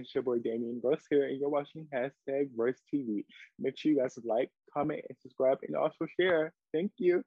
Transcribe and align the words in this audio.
It's 0.00 0.14
your 0.14 0.22
boy 0.22 0.38
Damien 0.38 0.80
Gross 0.80 1.02
here, 1.10 1.26
and 1.26 1.38
you're 1.38 1.50
watching 1.50 1.86
hashtag 1.94 2.48
Verse 2.56 2.78
TV. 2.92 3.22
Make 3.58 3.76
sure 3.76 3.92
you 3.92 3.98
guys 3.98 4.18
like, 4.24 4.50
comment, 4.72 5.02
and 5.06 5.18
subscribe, 5.20 5.58
and 5.62 5.76
also 5.76 6.06
share. 6.18 6.54
Thank 6.72 6.92
you. 6.96 7.22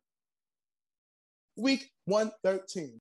Week 1.55 1.91
113. 2.05 2.99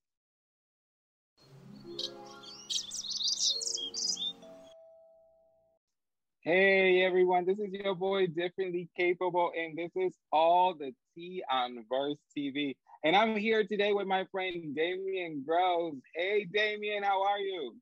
Hey 6.42 7.02
everyone, 7.02 7.46
this 7.46 7.58
is 7.58 7.72
your 7.72 7.94
boy 7.94 8.26
Differently 8.26 8.90
Capable, 8.94 9.52
and 9.58 9.78
this 9.78 9.92
is 9.96 10.12
all 10.30 10.74
the 10.74 10.92
tea 11.14 11.42
on 11.50 11.82
Verse 11.88 12.18
TV. 12.36 12.76
And 13.04 13.16
I'm 13.16 13.38
here 13.38 13.64
today 13.64 13.94
with 13.94 14.06
my 14.06 14.26
friend 14.30 14.76
Damien 14.76 15.42
Gross. 15.46 15.94
Hey 16.14 16.46
Damien, 16.52 17.04
how 17.04 17.22
are 17.22 17.38
you? 17.38 17.74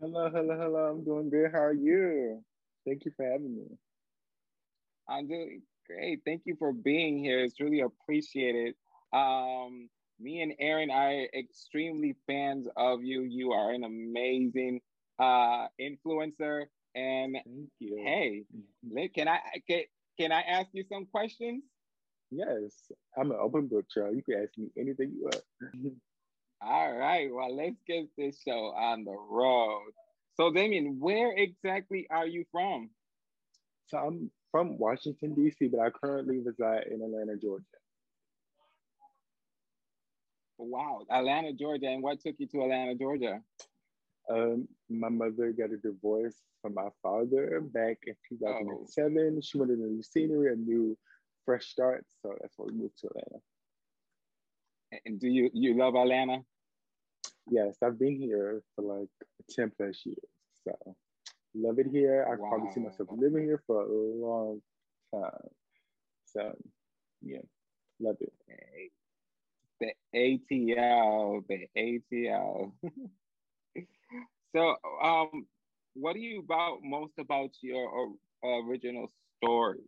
Hello, 0.00 0.30
hello, 0.30 0.56
hello. 0.56 0.78
I'm 0.92 1.02
doing 1.02 1.28
good. 1.28 1.50
How 1.52 1.58
are 1.58 1.72
you? 1.72 2.40
Thank 2.86 3.04
you 3.04 3.10
for 3.16 3.24
having 3.24 3.56
me. 3.56 3.64
I'm 5.08 5.26
doing 5.26 5.62
great. 5.88 6.20
Thank 6.24 6.42
you 6.44 6.54
for 6.56 6.72
being 6.72 7.18
here. 7.18 7.40
It's 7.40 7.58
really 7.58 7.80
appreciated. 7.80 8.76
Um, 9.12 9.88
me 10.20 10.40
and 10.42 10.52
Aaron 10.60 10.92
are 10.92 11.26
extremely 11.36 12.14
fans 12.28 12.68
of 12.76 13.02
you. 13.02 13.22
You 13.22 13.50
are 13.50 13.72
an 13.72 13.82
amazing 13.82 14.82
uh, 15.18 15.66
influencer. 15.80 16.66
And 16.94 17.36
Thank 17.44 17.70
you. 17.80 18.00
hey, 18.04 18.44
can 19.08 19.26
I 19.26 19.40
can, 19.66 19.82
can 20.16 20.30
I 20.30 20.42
ask 20.42 20.68
you 20.74 20.84
some 20.88 21.06
questions? 21.06 21.64
Yes, 22.30 22.92
I'm 23.16 23.32
an 23.32 23.38
open 23.40 23.66
book, 23.66 23.86
child. 23.90 24.14
You 24.14 24.22
can 24.22 24.44
ask 24.44 24.56
me 24.56 24.68
anything 24.78 25.12
you 25.16 25.24
want. 25.24 25.42
All 26.60 26.92
right, 26.92 27.28
well, 27.32 27.54
let's 27.54 27.80
get 27.86 28.08
this 28.16 28.40
show 28.46 28.72
on 28.76 29.04
the 29.04 29.16
road. 29.30 29.92
So, 30.34 30.52
Damien, 30.52 30.98
where 30.98 31.32
exactly 31.36 32.06
are 32.10 32.26
you 32.26 32.44
from? 32.52 32.90
so 33.88 33.98
I'm 33.98 34.30
from 34.50 34.78
Washington, 34.78 35.34
D.C., 35.34 35.68
but 35.68 35.80
I 35.80 35.90
currently 35.90 36.38
reside 36.38 36.84
in 36.90 37.02
Atlanta, 37.02 37.36
Georgia. 37.36 37.64
Wow, 40.58 41.02
Atlanta, 41.10 41.52
Georgia. 41.52 41.86
And 41.86 42.02
what 42.02 42.20
took 42.20 42.34
you 42.38 42.46
to 42.48 42.62
Atlanta, 42.62 42.94
Georgia? 42.94 43.40
Um, 44.30 44.68
my 44.90 45.08
mother 45.08 45.52
got 45.52 45.70
a 45.70 45.76
divorce 45.76 46.34
from 46.60 46.74
my 46.74 46.88
father 47.02 47.60
back 47.72 47.98
in 48.06 48.14
2007. 48.28 49.40
She 49.40 49.58
wanted 49.58 49.78
a 49.78 49.82
new 49.82 50.02
scenery, 50.02 50.52
a 50.52 50.56
new 50.56 50.98
fresh 51.44 51.66
start. 51.66 52.04
So 52.20 52.34
that's 52.40 52.54
why 52.56 52.66
we 52.70 52.78
moved 52.78 52.98
to 53.00 53.08
Atlanta. 53.08 53.42
And 55.04 55.20
do 55.20 55.28
you 55.28 55.50
you 55.52 55.74
love 55.76 55.94
Atlanta? 55.94 56.44
Yes, 57.50 57.76
I've 57.82 57.98
been 57.98 58.16
here 58.16 58.62
for 58.74 58.82
like 58.82 59.08
10 59.50 59.72
plus 59.76 60.04
years. 60.04 60.18
So 60.64 60.96
love 61.54 61.78
it 61.78 61.86
here. 61.86 62.26
I 62.26 62.36
Wow. 62.36 62.48
probably 62.48 62.72
see 62.72 62.80
myself 62.80 63.08
living 63.12 63.44
here 63.44 63.62
for 63.66 63.82
a 63.82 63.88
long 63.88 64.62
time. 65.12 65.48
So 66.26 66.54
yeah, 67.22 67.42
love 68.00 68.16
it. 68.20 68.32
The 69.80 69.92
ATL, 70.14 71.46
the 71.46 71.68
ATL. 71.76 72.72
so, 74.54 74.76
um, 75.02 75.46
what 75.94 76.14
do 76.14 76.20
you 76.20 76.40
about 76.40 76.78
most 76.82 77.12
about 77.18 77.50
your 77.62 78.12
original 78.42 79.08
story 79.36 79.80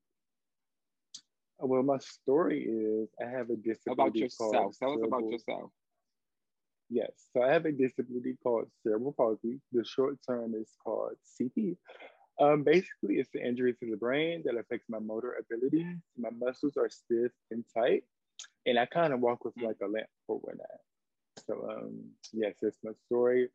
Well, 1.60 1.82
my 1.82 1.98
story 1.98 2.64
is 2.64 3.08
I 3.20 3.28
have 3.30 3.50
a 3.50 3.56
disability 3.56 3.92
about 3.92 4.14
yourself? 4.16 4.50
called 4.52 4.76
Tell 4.80 4.92
us 4.92 5.00
about 5.04 5.30
yourself. 5.30 5.70
Yes, 6.88 7.10
so 7.32 7.42
I 7.42 7.52
have 7.52 7.66
a 7.66 7.72
disability 7.72 8.36
called 8.42 8.66
cerebral 8.82 9.12
palsy. 9.12 9.60
The 9.72 9.84
short 9.84 10.18
term 10.26 10.54
is 10.54 10.70
called 10.82 11.12
CP. 11.40 11.76
Um, 12.40 12.64
basically, 12.64 13.16
it's 13.16 13.34
an 13.34 13.42
injury 13.42 13.74
to 13.74 13.90
the 13.90 13.96
brain 13.96 14.42
that 14.46 14.56
affects 14.56 14.88
my 14.88 14.98
motor 14.98 15.36
ability. 15.38 15.84
My 16.16 16.30
muscles 16.30 16.76
are 16.76 16.88
stiff 16.88 17.32
and 17.50 17.64
tight, 17.76 18.04
and 18.66 18.78
I 18.78 18.86
kind 18.86 19.12
of 19.12 19.20
walk 19.20 19.44
with 19.44 19.54
like 19.62 19.76
a 19.82 19.86
limp 19.86 20.08
for 20.26 20.38
when 20.38 20.56
I. 20.60 20.76
So, 21.46 21.68
um, 21.70 22.10
yes, 22.32 22.54
that's 22.60 22.78
my 22.82 22.92
story. 23.06 23.48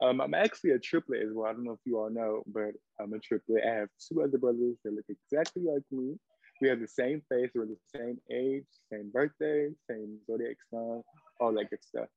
Um, 0.00 0.20
I'm 0.20 0.34
actually 0.34 0.70
a 0.70 0.78
triplet 0.78 1.22
as 1.22 1.32
well. 1.32 1.48
I 1.48 1.52
don't 1.52 1.64
know 1.64 1.72
if 1.72 1.80
you 1.84 1.98
all 1.98 2.10
know, 2.10 2.42
but 2.46 2.72
I'm 3.00 3.12
a 3.14 3.18
triplet. 3.18 3.64
I 3.66 3.74
have 3.74 3.88
two 3.98 4.22
other 4.22 4.38
brothers 4.38 4.76
that 4.84 4.92
look 4.92 5.06
exactly 5.08 5.62
like 5.62 5.82
me. 5.90 6.14
We 6.60 6.68
have 6.68 6.80
the 6.80 6.88
same 6.88 7.22
face, 7.28 7.50
we're 7.54 7.66
the 7.66 7.76
same 7.94 8.18
age, 8.30 8.66
same 8.92 9.10
birthday, 9.12 9.68
same 9.88 10.18
zodiac 10.26 10.56
sign, 10.72 11.02
all 11.40 11.52
that 11.54 11.70
good 11.70 11.84
stuff. 11.84 12.08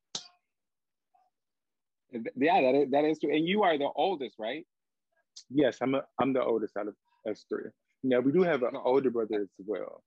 Yeah, 2.11 2.61
that 2.61 2.75
is 2.75 2.91
that 2.91 3.05
is 3.05 3.19
true. 3.19 3.33
And 3.33 3.47
you 3.47 3.63
are 3.63 3.77
the 3.77 3.89
oldest, 3.95 4.35
right? 4.39 4.65
Yes, 5.49 5.77
I'm 5.81 5.95
a, 5.95 6.01
I'm 6.19 6.33
the 6.33 6.43
oldest 6.43 6.75
out 6.75 6.87
of 6.87 6.95
us 7.29 7.45
three. 7.47 7.69
Now 8.03 8.19
we 8.19 8.31
do 8.31 8.41
have 8.41 8.63
an 8.63 8.75
older 8.75 9.11
brother 9.11 9.41
as 9.41 9.65
well. 9.65 10.03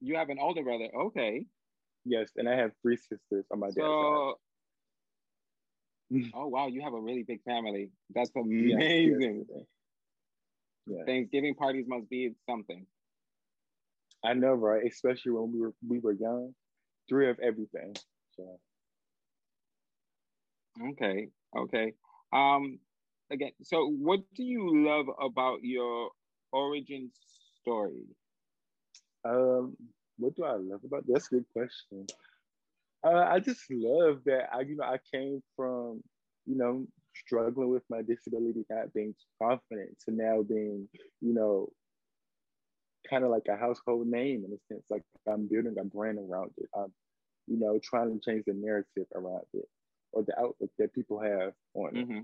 You 0.00 0.16
have 0.16 0.28
an 0.28 0.38
older 0.38 0.62
brother. 0.62 0.88
Okay. 0.94 1.46
Yes, 2.04 2.30
and 2.36 2.48
I 2.48 2.56
have 2.56 2.72
three 2.82 2.96
sisters 2.96 3.46
on 3.50 3.60
my 3.60 3.68
dad's 3.68 3.78
side. 3.78 4.34
Oh 6.34 6.46
wow, 6.48 6.66
you 6.68 6.82
have 6.82 6.94
a 6.94 7.00
really 7.00 7.22
big 7.22 7.42
family. 7.44 7.90
That's 8.14 8.30
amazing. 8.36 9.46
Thanksgiving 11.06 11.54
parties 11.54 11.86
must 11.88 12.08
be 12.08 12.32
something. 12.48 12.86
I 14.24 14.34
know, 14.34 14.54
right? 14.54 14.82
Especially 14.86 15.32
when 15.32 15.52
we 15.52 15.60
were 15.60 15.74
we 15.86 15.98
were 15.98 16.12
young, 16.12 16.54
three 17.08 17.28
of 17.30 17.38
everything. 17.40 17.94
So 18.36 18.58
Okay, 20.90 21.28
okay. 21.56 21.92
Um, 22.32 22.78
again, 23.30 23.52
so 23.62 23.86
what 23.88 24.20
do 24.34 24.42
you 24.42 24.84
love 24.84 25.06
about 25.20 25.62
your 25.62 26.10
origin 26.52 27.10
story? 27.60 28.06
Um, 29.24 29.76
what 30.18 30.34
do 30.34 30.44
I 30.44 30.56
love 30.56 30.80
about 30.84 31.04
that's 31.06 31.28
a 31.28 31.36
good 31.36 31.46
question. 31.52 32.06
Uh, 33.04 33.24
I 33.28 33.40
just 33.40 33.62
love 33.70 34.22
that 34.26 34.48
I, 34.52 34.62
you 34.62 34.76
know, 34.76 34.84
I 34.84 34.98
came 35.12 35.42
from, 35.56 36.02
you 36.46 36.56
know, 36.56 36.86
struggling 37.14 37.68
with 37.70 37.84
my 37.90 38.02
disability, 38.02 38.64
not 38.70 38.92
being 38.94 39.14
confident, 39.42 39.98
to 40.06 40.12
now 40.12 40.42
being, 40.42 40.88
you 41.20 41.34
know, 41.34 41.70
kind 43.08 43.24
of 43.24 43.30
like 43.30 43.46
a 43.48 43.56
household 43.56 44.06
name 44.06 44.44
in 44.44 44.52
a 44.52 44.58
sense. 44.72 44.84
Like 44.90 45.02
I'm 45.28 45.46
building 45.48 45.54
a 45.78 45.84
brand 45.84 46.18
around 46.18 46.32
it. 46.58 46.68
I'm, 46.76 46.92
you 47.46 47.58
know, 47.58 47.78
trying 47.82 48.12
to 48.12 48.20
change 48.24 48.44
the 48.46 48.54
narrative 48.54 49.06
around 49.14 49.44
it 49.54 49.68
or 50.12 50.22
the 50.24 50.38
outlook 50.38 50.70
that 50.78 50.94
people 50.94 51.20
have 51.20 51.52
on 51.74 51.96
it. 51.96 52.06
hmm 52.06 52.20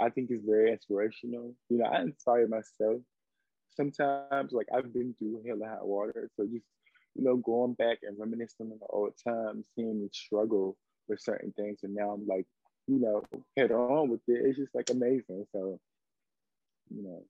I 0.00 0.10
think 0.10 0.30
it's 0.30 0.44
very 0.44 0.72
inspirational. 0.72 1.54
You 1.70 1.78
know, 1.78 1.86
I 1.86 2.02
inspire 2.02 2.48
myself. 2.48 3.02
Sometimes, 3.70 4.52
like 4.52 4.68
I've 4.74 4.92
been 4.92 5.14
through 5.18 5.42
hell 5.46 5.56
and 5.62 5.64
hot 5.70 5.86
water, 5.86 6.30
so 6.36 6.46
just 6.46 6.66
you 7.20 7.26
know, 7.28 7.38
going 7.38 7.74
back 7.74 8.00
and 8.04 8.18
reminiscing 8.20 8.72
on 8.72 8.80
the 8.80 8.88
old 8.88 9.18
times, 9.28 9.68
seeing 9.76 10.02
me 10.02 10.10
struggle 10.12 10.78
with 11.08 11.20
certain 11.20 11.52
things, 11.54 11.84
and 11.84 11.94
now 11.94 12.12
I'm 12.12 12.26
like, 12.26 12.46
you 12.88 13.00
know, 13.00 13.28
head 13.56 13.72
on 13.72 14.08
with 14.10 14.22
it. 14.28 14.46
It's 14.46 14.58
just 14.58 14.74
like 14.74 14.90
amazing. 14.90 15.46
So, 15.52 15.80
you 16.90 17.02
know, 17.02 17.26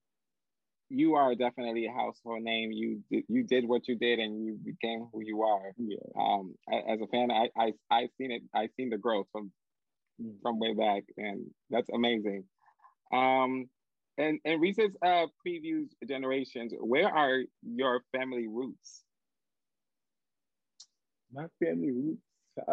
You 0.90 1.14
are 1.14 1.34
definitely 1.34 1.86
a 1.86 1.92
household 1.92 2.42
name. 2.42 2.72
You 2.72 3.04
did, 3.10 3.24
you 3.28 3.44
did 3.44 3.66
what 3.68 3.88
you 3.88 3.96
did, 3.96 4.18
and 4.20 4.44
you 4.44 4.54
became 4.62 5.08
who 5.12 5.22
you 5.24 5.42
are. 5.42 5.74
yeah, 5.76 6.12
Um, 6.18 6.56
as 6.72 7.00
a 7.00 7.06
fan, 7.08 7.30
I 7.30 7.50
I 7.56 7.74
I 7.90 8.08
seen 8.18 8.32
it. 8.32 8.42
I 8.54 8.68
seen 8.76 8.90
the 8.90 8.98
growth 8.98 9.28
from 9.32 9.52
Mm. 10.20 10.40
from 10.42 10.58
way 10.60 10.74
back, 10.74 11.04
and 11.16 11.52
that's 11.70 11.90
amazing. 11.90 12.48
Um, 13.12 13.70
and 14.18 14.40
and 14.44 14.60
recent 14.60 14.96
uh 15.04 15.26
previews 15.46 15.90
generations. 16.08 16.74
Where 16.78 17.08
are 17.08 17.42
your 17.62 18.04
family 18.12 18.48
roots? 18.48 19.04
My 21.32 21.46
family 21.62 21.90
roots. 21.92 22.22
I, 22.68 22.72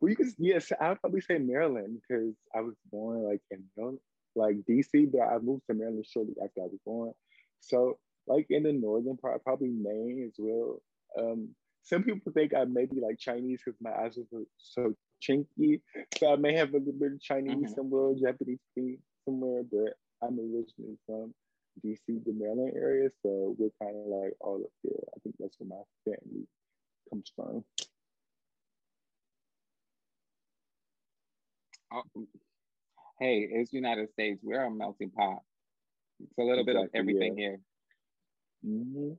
well, 0.00 0.10
you 0.10 0.16
can 0.16 0.32
yes, 0.38 0.72
I'd 0.80 1.00
probably 1.00 1.20
say 1.20 1.38
Maryland 1.38 2.00
because 2.00 2.34
I 2.54 2.60
was 2.60 2.74
born 2.90 3.22
like 3.22 3.40
in 3.50 3.64
Maryland, 3.76 3.98
like 4.36 4.56
DC, 4.68 5.10
but 5.12 5.22
I 5.22 5.38
moved 5.38 5.62
to 5.68 5.74
Maryland 5.74 6.06
shortly 6.08 6.34
after 6.42 6.60
I 6.62 6.64
was 6.64 6.78
born. 6.84 7.12
So 7.60 7.98
like 8.26 8.46
in 8.50 8.62
the 8.64 8.72
northern 8.72 9.16
part, 9.16 9.42
probably 9.44 9.68
Maine 9.70 10.24
as 10.28 10.34
well. 10.38 10.82
Um, 11.18 11.54
some 11.82 12.02
people 12.02 12.32
think 12.32 12.54
I 12.54 12.64
may 12.64 12.86
be 12.86 13.00
like 13.00 13.18
Chinese 13.18 13.60
because 13.64 13.78
my 13.80 13.92
eyes 13.92 14.16
are 14.18 14.40
so, 14.58 14.94
chinky. 15.22 15.80
So 16.18 16.32
I 16.32 16.36
may 16.36 16.54
have 16.54 16.70
a 16.74 16.78
little 16.78 16.92
bit 16.92 17.12
of 17.12 17.20
Chinese 17.20 17.70
Mhm. 17.70 17.74
somewhere, 17.74 18.14
Japanese 18.14 18.60
somewhere, 19.24 19.62
but 19.64 19.96
I'm 20.22 20.38
originally 20.38 20.98
from 21.06 21.34
DC, 21.82 22.18
the 22.24 22.32
Maryland 22.32 22.74
area. 22.74 23.10
So 23.22 23.54
we're 23.58 23.70
kind 23.82 23.96
of 23.96 24.06
like 24.06 24.34
all 24.40 24.62
up 24.64 24.72
there. 24.82 25.00
I 25.14 25.18
think 25.20 25.36
that's 25.38 25.58
where 25.58 25.68
my 25.68 25.82
family 26.04 26.46
comes 27.10 27.32
from. 27.34 27.64
Oh, 31.92 32.02
hey, 33.20 33.48
it's 33.50 33.72
United 33.72 34.10
States. 34.12 34.40
We're 34.42 34.64
a 34.64 34.70
melting 34.70 35.10
pot. 35.10 35.38
It's 36.20 36.38
a 36.38 36.42
little 36.42 36.64
bit 36.64 36.76
of 36.76 36.84
Exactly, 36.84 37.00
everything 37.00 37.36
here. 37.36 37.60
Mhm. 38.64 39.18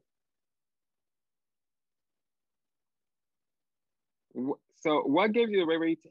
So, 4.77 5.01
what 5.03 5.31
gives 5.31 5.51
you 5.51 5.59
the 5.59 5.65
bravery 5.65 5.95
to, 5.97 6.09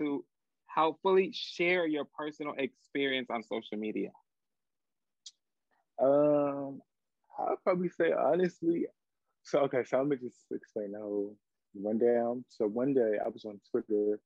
to 0.00 0.24
helpfully 0.66 1.32
share 1.32 1.86
your 1.86 2.04
personal 2.04 2.54
experience 2.56 3.28
on 3.30 3.42
social 3.42 3.78
media? 3.78 4.10
Um, 6.00 6.82
I'll 7.38 7.56
probably 7.62 7.88
say 7.88 8.12
honestly. 8.12 8.86
So 9.46 9.60
okay, 9.60 9.84
so 9.84 9.98
let 9.98 10.08
me 10.08 10.16
just 10.16 10.44
explain 10.50 10.90
the 10.92 10.98
whole 10.98 11.36
rundown. 11.80 12.44
So 12.48 12.66
one 12.66 12.94
day 12.94 13.18
I 13.24 13.28
was 13.28 13.44
on 13.44 13.60
Twitter, 13.70 14.18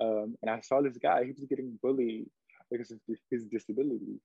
um, 0.00 0.34
and 0.42 0.50
I 0.50 0.60
saw 0.60 0.82
this 0.82 0.98
guy. 0.98 1.24
He 1.24 1.30
was 1.30 1.46
getting 1.48 1.78
bullied 1.80 2.26
because 2.68 2.90
of 2.90 2.98
his 3.30 3.44
disability, 3.44 4.18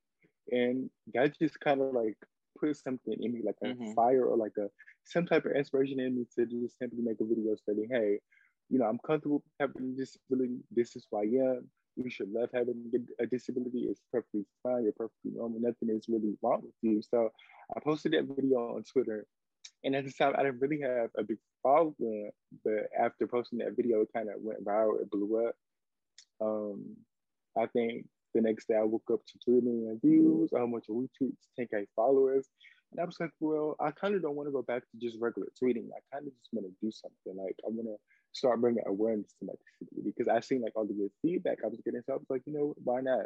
and 0.49 0.89
that 1.13 1.37
just 1.39 1.59
kind 1.59 1.81
of 1.81 1.93
like 1.93 2.17
put 2.59 2.75
something 2.75 3.15
in 3.21 3.31
me, 3.31 3.41
like 3.45 3.57
a 3.63 3.67
mm-hmm. 3.67 3.93
fire 3.93 4.25
or 4.25 4.35
like 4.35 4.57
a 4.57 4.69
some 5.03 5.27
type 5.27 5.45
of 5.45 5.51
inspiration 5.51 5.99
in 5.99 6.15
me 6.15 6.25
to 6.35 6.47
just 6.47 6.79
simply 6.79 7.03
make 7.03 7.21
a 7.21 7.25
video 7.25 7.53
stating, 7.53 7.89
"Hey, 7.91 8.17
you 8.69 8.79
know, 8.79 8.85
I'm 8.85 8.99
comfortable 9.05 9.43
having 9.59 9.93
a 9.93 9.99
disability. 10.01 10.57
This 10.71 10.95
is 10.95 11.05
who 11.11 11.17
I 11.17 11.29
am. 11.47 11.69
You 11.95 12.09
should 12.09 12.31
love 12.31 12.49
having 12.55 12.91
a 13.19 13.27
disability. 13.27 13.81
It's 13.81 14.01
perfectly 14.11 14.45
fine. 14.63 14.81
You're 14.81 14.93
perfectly 14.93 15.33
normal. 15.35 15.59
Nothing 15.59 15.95
is 15.95 16.09
really 16.09 16.35
wrong 16.41 16.61
with 16.63 16.73
you." 16.81 17.03
So 17.03 17.29
I 17.77 17.79
posted 17.81 18.13
that 18.13 18.35
video 18.35 18.75
on 18.77 18.83
Twitter, 18.83 19.27
and 19.83 19.95
at 19.95 20.05
the 20.05 20.11
time, 20.11 20.33
I 20.37 20.43
didn't 20.43 20.59
really 20.59 20.81
have 20.81 21.09
a 21.17 21.23
big 21.23 21.37
following. 21.61 22.31
But 22.63 22.89
after 22.97 23.27
posting 23.27 23.59
that 23.59 23.75
video, 23.75 24.01
it 24.01 24.09
kind 24.15 24.29
of 24.29 24.35
went 24.41 24.63
viral. 24.63 25.01
It 25.01 25.11
blew 25.11 25.47
up. 25.47 25.55
Um, 26.41 26.95
I 27.57 27.67
think 27.67 28.05
the 28.33 28.41
next 28.41 28.67
day 28.67 28.75
I 28.75 28.83
woke 28.83 29.09
up 29.11 29.21
to 29.25 29.39
3 29.45 29.61
million 29.61 29.99
views, 30.03 30.51
a 30.53 30.59
bunch 30.59 30.85
of 30.89 30.95
retweets, 30.95 31.37
10K 31.59 31.85
followers. 31.95 32.47
And 32.91 33.01
I 33.01 33.05
was 33.05 33.17
like, 33.19 33.31
well, 33.39 33.75
I 33.79 33.91
kind 33.91 34.15
of 34.15 34.21
don't 34.21 34.35
want 34.35 34.47
to 34.47 34.53
go 34.53 34.61
back 34.61 34.83
to 34.83 34.97
just 34.99 35.17
regular 35.19 35.47
tweeting. 35.61 35.87
I 35.89 36.01
kind 36.13 36.27
of 36.27 36.33
just 36.33 36.49
want 36.53 36.67
to 36.67 36.73
do 36.81 36.91
something. 36.91 37.43
Like, 37.43 37.55
I 37.65 37.69
want 37.69 37.87
to 37.87 37.95
start 38.33 38.61
bringing 38.61 38.83
awareness 38.85 39.33
to 39.39 39.45
my 39.47 39.53
disability 39.53 40.13
because 40.15 40.27
I 40.27 40.39
seen 40.41 40.61
like 40.61 40.73
all 40.75 40.85
the 40.85 40.93
good 40.93 41.11
feedback 41.21 41.59
I 41.63 41.67
was 41.67 41.81
getting. 41.83 42.01
So 42.05 42.13
I 42.13 42.17
was 42.17 42.29
like, 42.29 42.43
you 42.45 42.53
know, 42.53 42.75
why 42.83 43.01
not? 43.01 43.25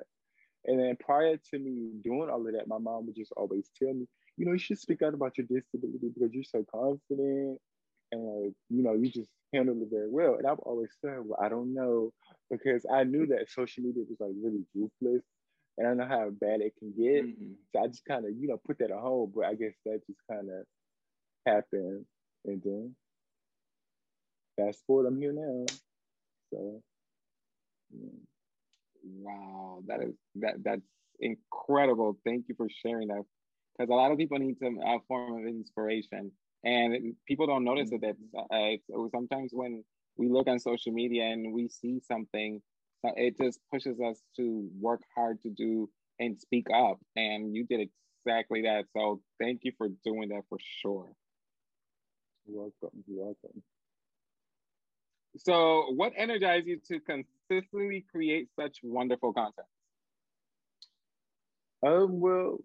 And 0.67 0.79
then 0.79 0.97
prior 0.99 1.37
to 1.37 1.59
me 1.59 1.91
doing 2.03 2.29
all 2.29 2.45
of 2.45 2.53
that, 2.53 2.67
my 2.67 2.77
mom 2.77 3.05
would 3.05 3.15
just 3.15 3.31
always 3.37 3.69
tell 3.81 3.93
me, 3.93 4.05
you 4.35 4.45
know, 4.45 4.51
you 4.51 4.59
should 4.59 4.79
speak 4.79 5.01
out 5.01 5.13
about 5.13 5.37
your 5.37 5.47
disability 5.47 6.09
because 6.13 6.33
you're 6.33 6.43
so 6.43 6.65
confident 6.69 7.57
and 8.11 8.43
like, 8.43 8.53
you 8.69 8.83
know, 8.83 8.93
you 8.93 9.09
just 9.09 9.29
handle 9.53 9.81
it 9.81 9.87
very 9.89 10.09
well. 10.09 10.35
And 10.35 10.45
I've 10.45 10.59
always 10.59 10.91
said, 11.01 11.19
well, 11.23 11.39
I 11.41 11.49
don't 11.49 11.73
know, 11.73 12.11
because 12.51 12.85
I 12.93 13.03
knew 13.05 13.25
that 13.27 13.49
social 13.49 13.83
media 13.83 14.03
was 14.07 14.19
like 14.19 14.33
really 14.43 14.65
ruthless 14.75 15.23
and 15.77 15.87
I 15.87 15.93
know 15.93 16.07
how 16.07 16.29
bad 16.29 16.61
it 16.61 16.73
can 16.77 16.91
get. 16.91 17.25
Mm-hmm. 17.25 17.53
So 17.73 17.83
I 17.83 17.87
just 17.87 18.05
kind 18.05 18.25
of, 18.25 18.31
you 18.37 18.47
know, 18.47 18.59
put 18.65 18.79
that 18.79 18.91
at 18.91 18.97
home, 18.97 19.31
but 19.33 19.45
I 19.45 19.53
guess 19.53 19.73
that 19.85 20.01
just 20.05 20.19
kind 20.29 20.49
of 20.49 20.65
happened. 21.45 22.05
And 22.45 22.61
then 22.63 22.95
fast 24.59 24.83
forward, 24.85 25.07
I'm 25.07 25.19
here 25.19 25.33
now. 25.33 25.65
So, 26.53 26.81
yeah. 27.93 28.26
Wow, 29.19 29.81
that 29.87 30.01
is 30.01 30.15
that 30.35 30.55
that's 30.63 30.81
incredible. 31.19 32.17
Thank 32.25 32.45
you 32.47 32.55
for 32.55 32.67
sharing 32.85 33.07
that, 33.09 33.23
because 33.77 33.89
a 33.89 33.93
lot 33.93 34.11
of 34.11 34.17
people 34.17 34.37
need 34.39 34.57
some 34.59 34.79
uh, 34.85 34.99
form 35.07 35.41
of 35.41 35.47
inspiration, 35.47 36.31
and 36.63 37.15
people 37.27 37.47
don't 37.47 37.63
notice 37.63 37.91
it. 37.91 38.01
That 38.01 38.15
uh, 38.51 39.07
sometimes 39.11 39.51
when 39.53 39.83
we 40.17 40.29
look 40.29 40.47
on 40.47 40.59
social 40.59 40.91
media 40.91 41.23
and 41.25 41.53
we 41.53 41.69
see 41.69 41.99
something, 42.07 42.61
it 43.03 43.37
just 43.37 43.59
pushes 43.71 43.99
us 43.99 44.21
to 44.35 44.67
work 44.79 45.01
hard 45.15 45.41
to 45.43 45.49
do 45.49 45.89
and 46.19 46.39
speak 46.39 46.65
up. 46.73 46.97
And 47.15 47.55
you 47.55 47.65
did 47.65 47.87
exactly 48.25 48.63
that. 48.63 48.85
So 48.95 49.21
thank 49.39 49.61
you 49.63 49.71
for 49.77 49.89
doing 50.03 50.29
that 50.29 50.41
for 50.49 50.57
sure. 50.81 51.11
You're 52.47 52.61
welcome. 52.81 53.03
You're 53.07 53.25
welcome. 53.25 53.61
So, 55.37 55.91
what 55.95 56.13
energized 56.15 56.67
you 56.67 56.79
to 56.87 56.99
consistently 56.99 58.05
create 58.11 58.49
such 58.59 58.77
wonderful 58.83 59.33
content? 59.33 59.67
Um, 61.85 62.19
well, 62.19 62.57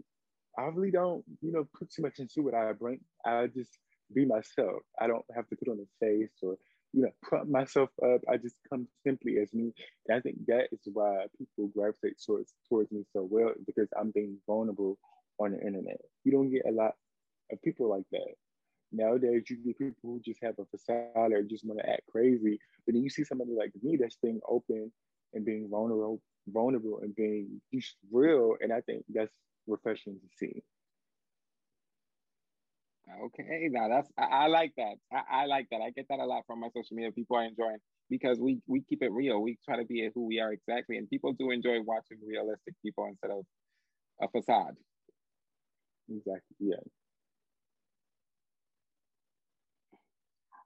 I 0.58 0.64
really 0.64 0.90
don't, 0.90 1.24
you 1.40 1.52
know, 1.52 1.66
put 1.78 1.90
too 1.90 2.02
much 2.02 2.18
into 2.18 2.42
what 2.42 2.54
I 2.54 2.72
bring. 2.72 3.00
I 3.24 3.46
just 3.46 3.78
be 4.14 4.24
myself. 4.24 4.82
I 5.00 5.06
don't 5.06 5.24
have 5.34 5.48
to 5.48 5.56
put 5.56 5.68
on 5.68 5.78
a 5.80 6.04
face 6.04 6.32
or 6.42 6.56
you 6.92 7.02
know, 7.02 7.10
put 7.28 7.48
myself 7.48 7.88
up. 8.04 8.20
I 8.30 8.36
just 8.36 8.56
come 8.68 8.86
simply 9.04 9.38
as 9.38 9.52
me. 9.54 9.72
And 10.06 10.18
I 10.18 10.20
think 10.20 10.36
that 10.46 10.68
is 10.72 10.80
why 10.92 11.24
people 11.38 11.68
gravitate 11.74 12.20
towards 12.24 12.52
towards 12.68 12.92
me 12.92 13.04
so 13.12 13.26
well 13.28 13.52
because 13.66 13.88
I'm 13.98 14.10
being 14.10 14.36
vulnerable 14.46 14.98
on 15.38 15.52
the 15.52 15.60
internet. 15.60 16.00
You 16.24 16.32
don't 16.32 16.50
get 16.50 16.66
a 16.68 16.72
lot 16.72 16.94
of 17.50 17.62
people 17.62 17.88
like 17.88 18.04
that. 18.12 18.34
Nowadays, 18.92 19.44
you 19.48 19.56
get 19.56 19.78
people 19.78 19.96
who 20.02 20.20
just 20.20 20.42
have 20.42 20.54
a 20.58 20.66
facade 20.66 21.32
or 21.32 21.42
just 21.42 21.64
want 21.64 21.80
to 21.80 21.88
act 21.88 22.02
crazy. 22.10 22.58
But 22.86 22.94
then 22.94 23.02
you 23.02 23.10
see 23.10 23.24
somebody 23.24 23.52
like 23.56 23.72
me 23.82 23.96
that's 23.96 24.16
being 24.16 24.40
open 24.48 24.92
and 25.32 25.44
being 25.44 25.68
vulnerable, 25.70 26.20
vulnerable 26.48 27.00
and 27.02 27.14
being 27.14 27.60
just 27.72 27.96
real. 28.12 28.56
And 28.60 28.72
I 28.72 28.80
think 28.82 29.04
that's 29.08 29.32
refreshing 29.66 30.14
to 30.14 30.28
see. 30.36 30.62
Okay, 33.26 33.68
now 33.70 33.88
that's 33.88 34.10
I, 34.16 34.44
I 34.44 34.46
like 34.46 34.72
that. 34.76 34.94
I, 35.12 35.42
I, 35.42 35.46
like 35.46 35.68
that. 35.70 35.80
I 35.80 35.90
get 35.90 36.06
that 36.08 36.18
a 36.20 36.24
lot 36.24 36.44
from 36.46 36.60
my 36.60 36.68
social 36.68 36.96
media. 36.96 37.12
People 37.12 37.36
are 37.36 37.44
enjoying 37.44 37.78
because 38.08 38.38
we 38.38 38.60
we 38.66 38.82
keep 38.82 39.02
it 39.02 39.12
real. 39.12 39.40
We 39.42 39.58
try 39.64 39.76
to 39.76 39.84
be 39.84 40.08
who 40.14 40.26
we 40.26 40.40
are 40.40 40.52
exactly, 40.52 40.98
and 40.98 41.10
people 41.10 41.32
do 41.32 41.50
enjoy 41.50 41.82
watching 41.82 42.18
realistic 42.26 42.74
people 42.82 43.06
instead 43.06 43.30
of 43.30 43.44
a 44.22 44.28
facade. 44.28 44.76
Exactly. 46.08 46.56
Yeah. 46.60 46.76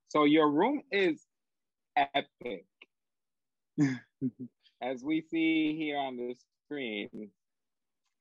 So 0.09 0.25
your 0.25 0.51
room 0.51 0.83
is 0.91 1.21
epic, 1.97 2.67
as 4.83 5.03
we 5.03 5.23
see 5.31 5.77
here 5.77 5.99
on 5.99 6.17
the 6.17 6.35
screen. 6.67 7.31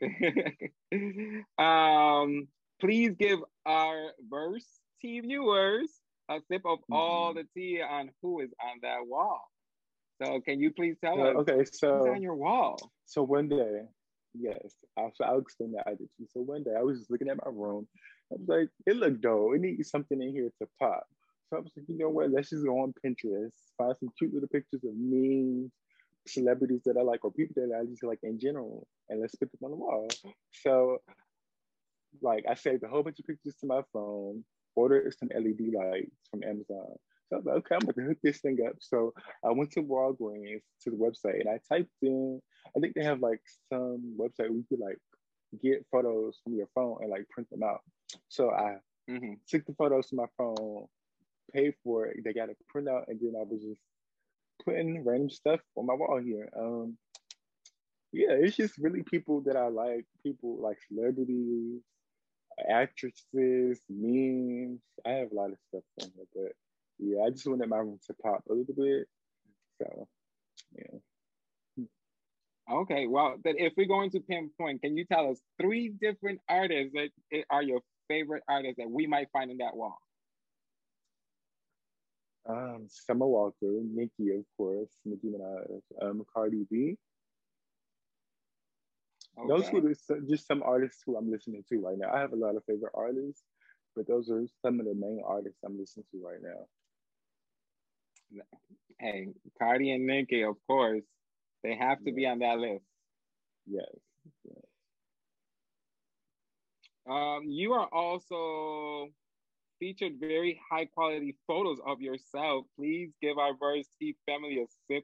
um, 1.57 2.47
Please 2.81 3.15
give 3.17 3.39
our 3.65 4.11
verse 4.29 4.67
T 5.01 5.21
viewers 5.21 5.89
a 6.29 6.39
sip 6.51 6.63
of 6.65 6.79
mm-hmm. 6.79 6.93
all 6.93 7.33
the 7.33 7.45
tea 7.55 7.81
on 7.81 8.09
who 8.21 8.41
is 8.41 8.49
on 8.61 8.79
that 8.81 8.99
wall. 9.05 9.41
So 10.21 10.41
can 10.41 10.59
you 10.59 10.71
please 10.71 10.95
tell 11.03 11.19
uh, 11.21 11.31
us? 11.31 11.35
Okay, 11.37 11.65
so 11.71 12.11
on 12.11 12.21
your 12.21 12.35
wall. 12.35 12.77
So 13.05 13.23
one 13.23 13.47
day, 13.49 13.81
yes, 14.33 14.75
I'll, 14.97 15.11
I'll 15.23 15.39
explain 15.39 15.73
that 15.73 15.97
too. 15.97 16.27
So 16.33 16.41
one 16.41 16.63
day 16.63 16.71
I 16.77 16.81
was 16.81 16.99
just 16.99 17.11
looking 17.11 17.29
at 17.29 17.37
my 17.37 17.51
room. 17.51 17.87
I 18.31 18.35
was 18.35 18.47
like, 18.47 18.69
it 18.87 18.97
looked 18.97 19.21
dull. 19.21 19.53
It 19.53 19.61
needs 19.61 19.89
something 19.89 20.21
in 20.21 20.31
here 20.31 20.51
to 20.61 20.67
pop. 20.79 21.05
So 21.49 21.57
I 21.57 21.59
was 21.59 21.71
like, 21.77 21.85
you 21.87 21.97
know 21.97 22.09
what? 22.09 22.31
Let's 22.31 22.49
just 22.49 22.65
go 22.65 22.79
on 22.79 22.93
Pinterest, 23.05 23.51
find 23.77 23.95
some 23.97 24.09
cute 24.17 24.33
little 24.33 24.49
pictures 24.49 24.83
of 24.83 24.95
me, 24.97 25.69
celebrities 26.27 26.81
that 26.85 26.97
I 26.97 27.03
like, 27.03 27.23
or 27.23 27.31
people 27.31 27.55
that 27.57 27.75
I 27.75 27.85
just 27.85 28.03
like 28.03 28.19
in 28.23 28.39
general, 28.39 28.87
and 29.09 29.21
let's 29.21 29.35
put 29.35 29.51
them 29.51 29.59
on 29.63 29.71
the 29.71 29.77
wall. 29.77 30.07
So 30.51 30.99
like 32.21 32.45
I 32.49 32.55
saved 32.55 32.83
a 32.83 32.87
whole 32.87 33.03
bunch 33.03 33.19
of 33.19 33.25
pictures 33.25 33.55
to 33.61 33.67
my 33.67 33.81
phone, 33.93 34.43
ordered 34.75 35.13
some 35.17 35.29
LED 35.33 35.73
lights 35.73 36.15
from 36.31 36.43
Amazon. 36.43 36.95
So 37.29 37.33
I 37.33 37.37
was 37.37 37.45
like, 37.45 37.55
okay, 37.57 37.75
I'm 37.75 37.87
gonna 37.87 38.07
hook 38.07 38.17
this 38.23 38.39
thing 38.39 38.57
up. 38.67 38.75
So 38.79 39.13
I 39.43 39.51
went 39.51 39.71
to 39.71 39.83
Walgreens 39.83 40.61
to 40.83 40.89
the 40.89 40.97
website 40.97 41.41
and 41.41 41.49
I 41.49 41.59
typed 41.69 41.89
in, 42.01 42.39
I 42.75 42.79
think 42.79 42.93
they 42.93 43.03
have 43.03 43.19
like 43.19 43.41
some 43.71 44.15
website 44.19 44.49
where 44.49 44.57
you 44.57 44.65
could 44.69 44.79
like 44.79 44.97
get 45.61 45.85
photos 45.91 46.39
from 46.43 46.55
your 46.55 46.67
phone 46.75 46.97
and 47.01 47.09
like 47.09 47.27
print 47.29 47.49
them 47.49 47.63
out. 47.63 47.81
So 48.29 48.51
I 48.51 48.77
mm-hmm. 49.09 49.33
took 49.47 49.65
the 49.65 49.73
photos 49.73 50.07
to 50.07 50.15
my 50.15 50.25
phone, 50.37 50.85
paid 51.53 51.73
for 51.83 52.07
it, 52.07 52.23
they 52.23 52.33
got 52.33 52.49
a 52.49 52.55
printout, 52.73 53.07
and 53.07 53.19
then 53.19 53.33
I 53.39 53.43
was 53.43 53.61
just 53.61 53.81
putting 54.63 55.03
random 55.03 55.29
stuff 55.29 55.59
on 55.75 55.85
my 55.85 55.93
wall 55.93 56.19
here. 56.23 56.49
Um, 56.57 56.97
yeah, 58.11 58.31
it's 58.31 58.55
just 58.55 58.77
really 58.77 59.03
people 59.03 59.41
that 59.41 59.57
I 59.57 59.67
like, 59.67 60.05
people 60.23 60.57
like 60.61 60.77
celebrities, 60.87 61.81
actresses, 62.69 63.81
memes. 63.89 64.79
I 65.05 65.11
have 65.11 65.31
a 65.31 65.35
lot 65.35 65.51
of 65.51 65.57
stuff 65.69 65.83
on 66.01 66.11
here, 66.15 66.25
but 66.33 66.51
yeah, 66.99 67.23
I 67.23 67.29
just 67.29 67.45
wanted 67.45 67.67
my 67.67 67.77
room 67.77 67.99
to 68.07 68.13
pop 68.13 68.43
a 68.49 68.53
little 68.53 68.73
bit. 68.73 69.07
So, 69.81 70.07
yeah. 70.77 70.99
Okay, 72.71 73.05
well, 73.05 73.35
if 73.43 73.73
we're 73.77 73.85
going 73.85 74.09
to 74.11 74.21
pinpoint, 74.21 74.81
can 74.81 74.97
you 74.97 75.05
tell 75.05 75.29
us 75.29 75.39
three 75.61 75.89
different 75.89 76.39
artists 76.49 76.93
that 76.93 77.09
are 77.51 77.61
your 77.61 77.81
favorite 78.07 78.43
artists 78.49 78.77
that 78.77 78.89
we 78.89 79.05
might 79.05 79.27
find 79.31 79.51
in 79.51 79.57
that 79.57 79.75
wall? 79.75 79.97
Um, 82.47 82.85
Summer 82.87 83.25
Walker, 83.25 83.55
Nicki, 83.61 84.31
of 84.31 84.45
course, 84.55 84.89
Nicki 85.03 85.27
Minaj, 85.27 85.81
um, 86.01 86.23
Cardi 86.33 86.67
B, 86.69 86.97
Okay. 89.37 89.79
Those 89.79 89.97
are 90.09 90.19
just 90.21 90.47
some 90.47 90.63
artists 90.63 91.03
who 91.05 91.17
I'm 91.17 91.29
listening 91.29 91.63
to 91.69 91.79
right 91.79 91.97
now. 91.97 92.11
I 92.13 92.19
have 92.19 92.31
a 92.33 92.37
lot 92.37 92.55
of 92.55 92.63
favorite 92.65 92.93
artists, 92.93 93.43
but 93.95 94.07
those 94.07 94.29
are 94.29 94.45
some 94.61 94.79
of 94.79 94.85
the 94.85 94.95
main 94.95 95.21
artists 95.25 95.59
I'm 95.65 95.77
listening 95.77 96.05
to 96.11 96.25
right 96.25 96.39
now. 96.41 96.67
Hey, 98.99 99.27
Cardi 99.59 99.91
and 99.91 100.07
Nicki, 100.07 100.43
of 100.43 100.55
course, 100.67 101.03
they 101.63 101.75
have 101.75 102.01
to 102.05 102.13
be 102.13 102.25
on 102.25 102.39
that 102.39 102.59
list. 102.59 102.85
Yes. 103.67 103.85
yes. 104.45 104.63
Um, 107.07 107.43
you 107.45 107.73
are 107.73 107.87
also 107.91 109.09
featured 109.85 110.13
very 110.19 110.59
high 110.67 110.85
quality 110.85 111.35
photos 111.45 111.77
of 111.85 112.01
yourself. 112.01 112.65
Please 112.75 113.11
give 113.21 113.37
our 113.37 113.53
Verse 113.55 113.87
T 113.99 114.15
family 114.25 114.57
a 114.59 114.65
sip 114.87 115.03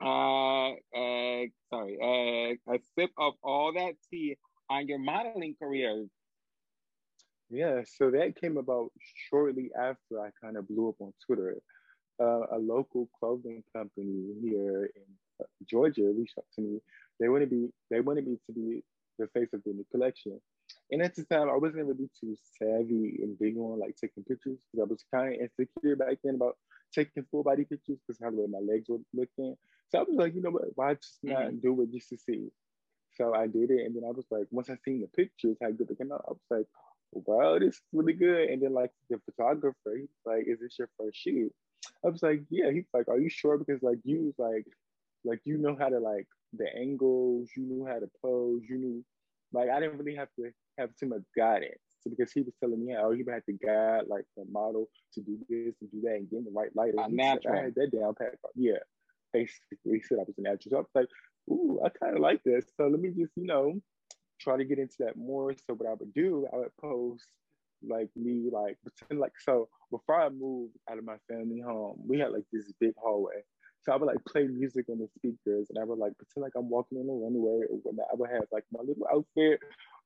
uh, 0.00 0.70
uh, 0.70 1.42
sorry, 1.70 1.98
uh, 2.00 2.72
a 2.72 2.78
sip 2.94 3.10
of 3.18 3.32
all 3.42 3.72
that 3.74 3.94
tea 4.08 4.36
on 4.70 4.86
your 4.86 4.98
modeling 4.98 5.56
career. 5.60 6.06
Yeah, 7.50 7.82
so 7.96 8.10
that 8.10 8.40
came 8.40 8.58
about 8.58 8.90
shortly 9.28 9.70
after 9.76 10.20
I 10.20 10.30
kind 10.40 10.56
of 10.56 10.68
blew 10.68 10.90
up 10.90 10.96
on 11.00 11.12
Twitter. 11.24 11.56
Uh, 12.20 12.46
a 12.52 12.58
local 12.58 13.08
clothing 13.18 13.62
company 13.74 14.34
here 14.42 14.90
in 14.94 15.02
uh, 15.40 15.46
Georgia 15.68 16.12
reached 16.16 16.38
out 16.38 16.44
to 16.54 16.60
me. 16.60 16.80
They 17.18 17.28
wanted 17.28 17.50
be 17.50 17.70
they 17.90 18.00
wanted 18.00 18.26
me 18.28 18.38
to 18.46 18.52
be 18.52 18.84
the 19.18 19.26
face 19.28 19.48
of 19.52 19.62
the 19.64 19.72
new 19.72 19.86
collection. 19.90 20.40
And 20.90 21.02
at 21.02 21.14
the 21.16 21.24
time, 21.24 21.48
I 21.48 21.56
wasn't 21.56 21.86
really 21.86 22.08
too 22.20 22.36
savvy 22.58 23.18
and 23.22 23.38
big 23.38 23.56
on 23.56 23.80
like 23.80 23.96
taking 23.96 24.22
pictures 24.22 24.58
because 24.72 24.86
I 24.86 24.88
was 24.88 25.04
kind 25.12 25.34
of 25.34 25.40
insecure 25.40 25.96
back 25.96 26.18
then 26.22 26.36
about 26.36 26.56
taking 26.94 27.24
full 27.30 27.42
body 27.42 27.64
pictures 27.64 27.98
because 28.06 28.20
how 28.22 28.30
the 28.30 28.36
way 28.36 28.46
my 28.48 28.60
legs 28.60 28.88
were 28.88 28.98
looking. 29.12 29.56
So 29.88 29.98
I 29.98 30.02
was 30.02 30.14
like, 30.14 30.34
you 30.34 30.42
know 30.42 30.50
what, 30.50 30.64
why 30.74 30.94
just 30.94 31.18
not 31.22 31.42
mm-hmm. 31.42 31.58
do 31.58 31.82
it 31.82 31.92
just 31.92 32.08
to 32.10 32.18
see? 32.18 32.50
So 33.14 33.34
I 33.34 33.46
did 33.46 33.70
it, 33.70 33.86
and 33.86 33.96
then 33.96 34.04
I 34.06 34.10
was 34.12 34.26
like, 34.30 34.46
once 34.50 34.68
I 34.68 34.76
seen 34.84 35.00
the 35.00 35.08
pictures, 35.08 35.56
how 35.62 35.70
good 35.70 35.88
they 35.88 35.94
came 35.94 36.12
out, 36.12 36.24
I 36.28 36.32
was 36.32 36.40
like, 36.50 36.66
wow, 37.12 37.58
this 37.58 37.74
is 37.74 37.82
really 37.92 38.12
good. 38.12 38.50
And 38.50 38.62
then 38.62 38.74
like 38.74 38.90
the 39.08 39.18
photographer, 39.24 39.96
he's 39.96 40.08
like, 40.24 40.44
is 40.46 40.60
this 40.60 40.78
your 40.78 40.90
first 40.98 41.18
shoot? 41.18 41.52
I 42.04 42.08
was 42.08 42.22
like, 42.22 42.42
yeah. 42.50 42.70
He's 42.70 42.88
like, 42.92 43.08
are 43.08 43.18
you 43.18 43.30
sure? 43.30 43.58
Because 43.58 43.82
like 43.82 43.98
you 44.04 44.26
was 44.26 44.34
like, 44.38 44.66
like 45.24 45.40
you 45.44 45.58
know 45.58 45.76
how 45.78 45.88
to 45.88 45.98
like 45.98 46.26
the 46.52 46.66
angles, 46.76 47.50
you 47.56 47.64
knew 47.64 47.86
how 47.86 47.98
to 47.98 48.08
pose, 48.22 48.62
you 48.68 48.78
knew 48.78 49.04
like 49.52 49.70
I 49.70 49.80
didn't 49.80 49.98
really 49.98 50.16
have 50.16 50.28
to 50.38 50.50
have 50.78 50.90
too 50.96 51.06
much 51.06 51.22
guidance. 51.36 51.80
So 52.00 52.10
because 52.10 52.32
he 52.32 52.42
was 52.42 52.54
telling 52.60 52.84
me 52.84 52.94
how 52.94 53.10
he 53.10 53.24
had 53.28 53.44
to 53.46 53.52
guide 53.52 54.04
like 54.08 54.24
the 54.36 54.44
model 54.50 54.88
to 55.14 55.20
do 55.20 55.38
this 55.48 55.74
and 55.80 55.90
do 55.90 56.00
that 56.02 56.16
and 56.16 56.30
get 56.30 56.38
in 56.38 56.44
the 56.44 56.50
right 56.54 56.74
light. 56.74 56.94
Natural. 57.08 57.58
I 57.58 57.62
had 57.64 57.74
that 57.74 57.90
down 57.92 58.14
pat. 58.14 58.34
Yeah. 58.54 58.78
Basically, 59.32 59.76
he 59.84 60.02
said 60.02 60.18
I 60.18 60.22
was 60.22 60.34
a 60.38 60.42
natural. 60.42 60.70
So 60.70 60.76
I 60.76 60.80
was 60.80 60.88
like, 60.94 61.08
ooh, 61.50 61.80
I 61.84 61.88
kind 61.88 62.14
of 62.14 62.22
like 62.22 62.42
this. 62.44 62.64
So 62.76 62.86
let 62.86 63.00
me 63.00 63.10
just, 63.10 63.32
you 63.36 63.46
know, 63.46 63.80
try 64.40 64.56
to 64.56 64.64
get 64.64 64.78
into 64.78 64.96
that 65.00 65.16
more. 65.16 65.52
So 65.52 65.74
what 65.74 65.88
I 65.88 65.94
would 65.94 66.14
do, 66.14 66.46
I 66.52 66.56
would 66.56 66.76
post 66.80 67.26
like 67.86 68.08
me, 68.16 68.48
like 68.52 68.78
pretend 68.82 69.20
like 69.20 69.32
so 69.38 69.68
before 69.90 70.20
I 70.20 70.28
moved 70.28 70.76
out 70.90 70.98
of 70.98 71.04
my 71.04 71.16
family 71.28 71.60
home, 71.60 72.00
we 72.06 72.18
had 72.18 72.32
like 72.32 72.44
this 72.52 72.72
big 72.80 72.92
hallway. 72.96 73.42
So 73.86 73.92
I 73.92 73.96
would 73.96 74.06
like 74.06 74.24
play 74.24 74.48
music 74.48 74.86
on 74.90 74.98
the 74.98 75.06
speakers 75.14 75.68
and 75.70 75.78
I 75.78 75.84
would 75.84 75.98
like 75.98 76.18
pretend 76.18 76.42
like 76.42 76.54
I'm 76.56 76.68
walking 76.68 76.98
on 76.98 77.06
the 77.06 77.12
runway 77.12 77.66
or 77.70 77.78
whatnot. 77.84 78.08
I 78.12 78.16
would 78.16 78.30
have 78.30 78.42
like 78.50 78.64
my 78.72 78.80
little 78.80 79.06
outfit 79.12 79.60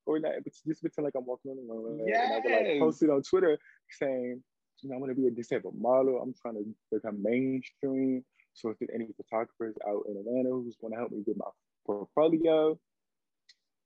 or 0.05 0.19
not, 0.19 0.33
but 0.45 0.53
just 0.67 0.83
pretend 0.83 1.07
like 1.07 1.15
I'm 1.17 1.25
walking 1.25 1.53
on 1.53 1.57
the 1.57 1.73
runway. 1.73 2.05
Yes. 2.07 2.21
And 2.25 2.33
I 2.35 2.41
would 2.45 2.69
like 2.69 2.79
post 2.79 3.03
it 3.03 3.09
on 3.09 3.23
Twitter 3.23 3.59
saying, 3.89 4.43
you 4.83 4.91
know, 4.91 4.97
I 4.97 4.99
want 4.99 5.13
to 5.13 5.21
be 5.21 5.29
a 5.29 5.31
disabled 5.31 5.81
model. 5.81 6.21
I'm 6.21 6.35
trying 6.43 6.57
to 6.57 6.65
become 6.93 7.23
mainstream. 7.23 8.23
So 8.53 8.69
if 8.69 8.79
there's 8.79 8.91
any 8.95 9.09
photographers 9.17 9.77
out 9.89 10.03
in 10.11 10.19
Atlanta 10.19 10.51
who's 10.51 10.77
want 10.83 10.93
to 10.93 10.99
help 10.99 11.13
me 11.13 11.23
with 11.27 11.39
my 11.39 11.47
portfolio, 11.87 12.79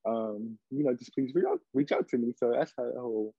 um, 0.06 0.58
you 0.70 0.82
know, 0.82 0.94
just 0.94 1.14
please 1.14 1.30
reach 1.36 1.44
out, 1.48 1.60
reach 1.72 1.92
out 1.92 2.08
to 2.08 2.18
me. 2.18 2.32
So 2.36 2.50
that's 2.50 2.72
how 2.76 2.90
the 2.92 3.00
whole 3.00 3.32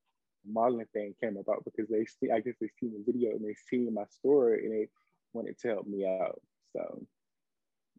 modeling 0.47 0.88
thing 0.93 1.15
came 1.21 1.35
about 1.35 1.65
because 1.65 1.89
they 1.89 2.05
see, 2.05 2.31
I 2.31 2.39
guess 2.39 2.55
they 2.62 2.69
see 2.79 2.88
the 2.88 3.03
video 3.05 3.31
and 3.31 3.43
they 3.43 3.55
see 3.69 3.89
my 3.91 4.05
story 4.09 4.63
and 4.63 4.71
they 4.71 4.88
wanted 5.36 5.60
to 5.60 5.68
help 5.68 5.88
me 5.88 6.06
out. 6.06 6.42
So, 6.75 7.06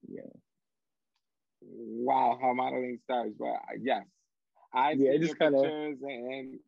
yeah. 0.09 0.23
Wow, 1.63 2.39
how 2.41 2.53
modeling 2.53 2.99
starts, 3.05 3.35
but 3.39 3.47
uh, 3.47 3.77
yes, 3.81 4.05
I 4.73 4.93
yeah, 4.93 5.13
it 5.13 5.21
just 5.21 5.39
kind 5.39 5.55
of 5.55 5.65
and 5.65 6.59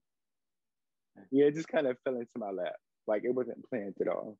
yeah, 1.30 1.46
it 1.46 1.54
just 1.54 1.68
kind 1.68 1.86
of 1.86 1.96
fell 2.04 2.16
into 2.16 2.38
my 2.38 2.50
lap. 2.50 2.74
Like 3.06 3.22
it 3.24 3.34
wasn't 3.34 3.68
planned 3.68 3.94
at 4.00 4.08
all. 4.08 4.36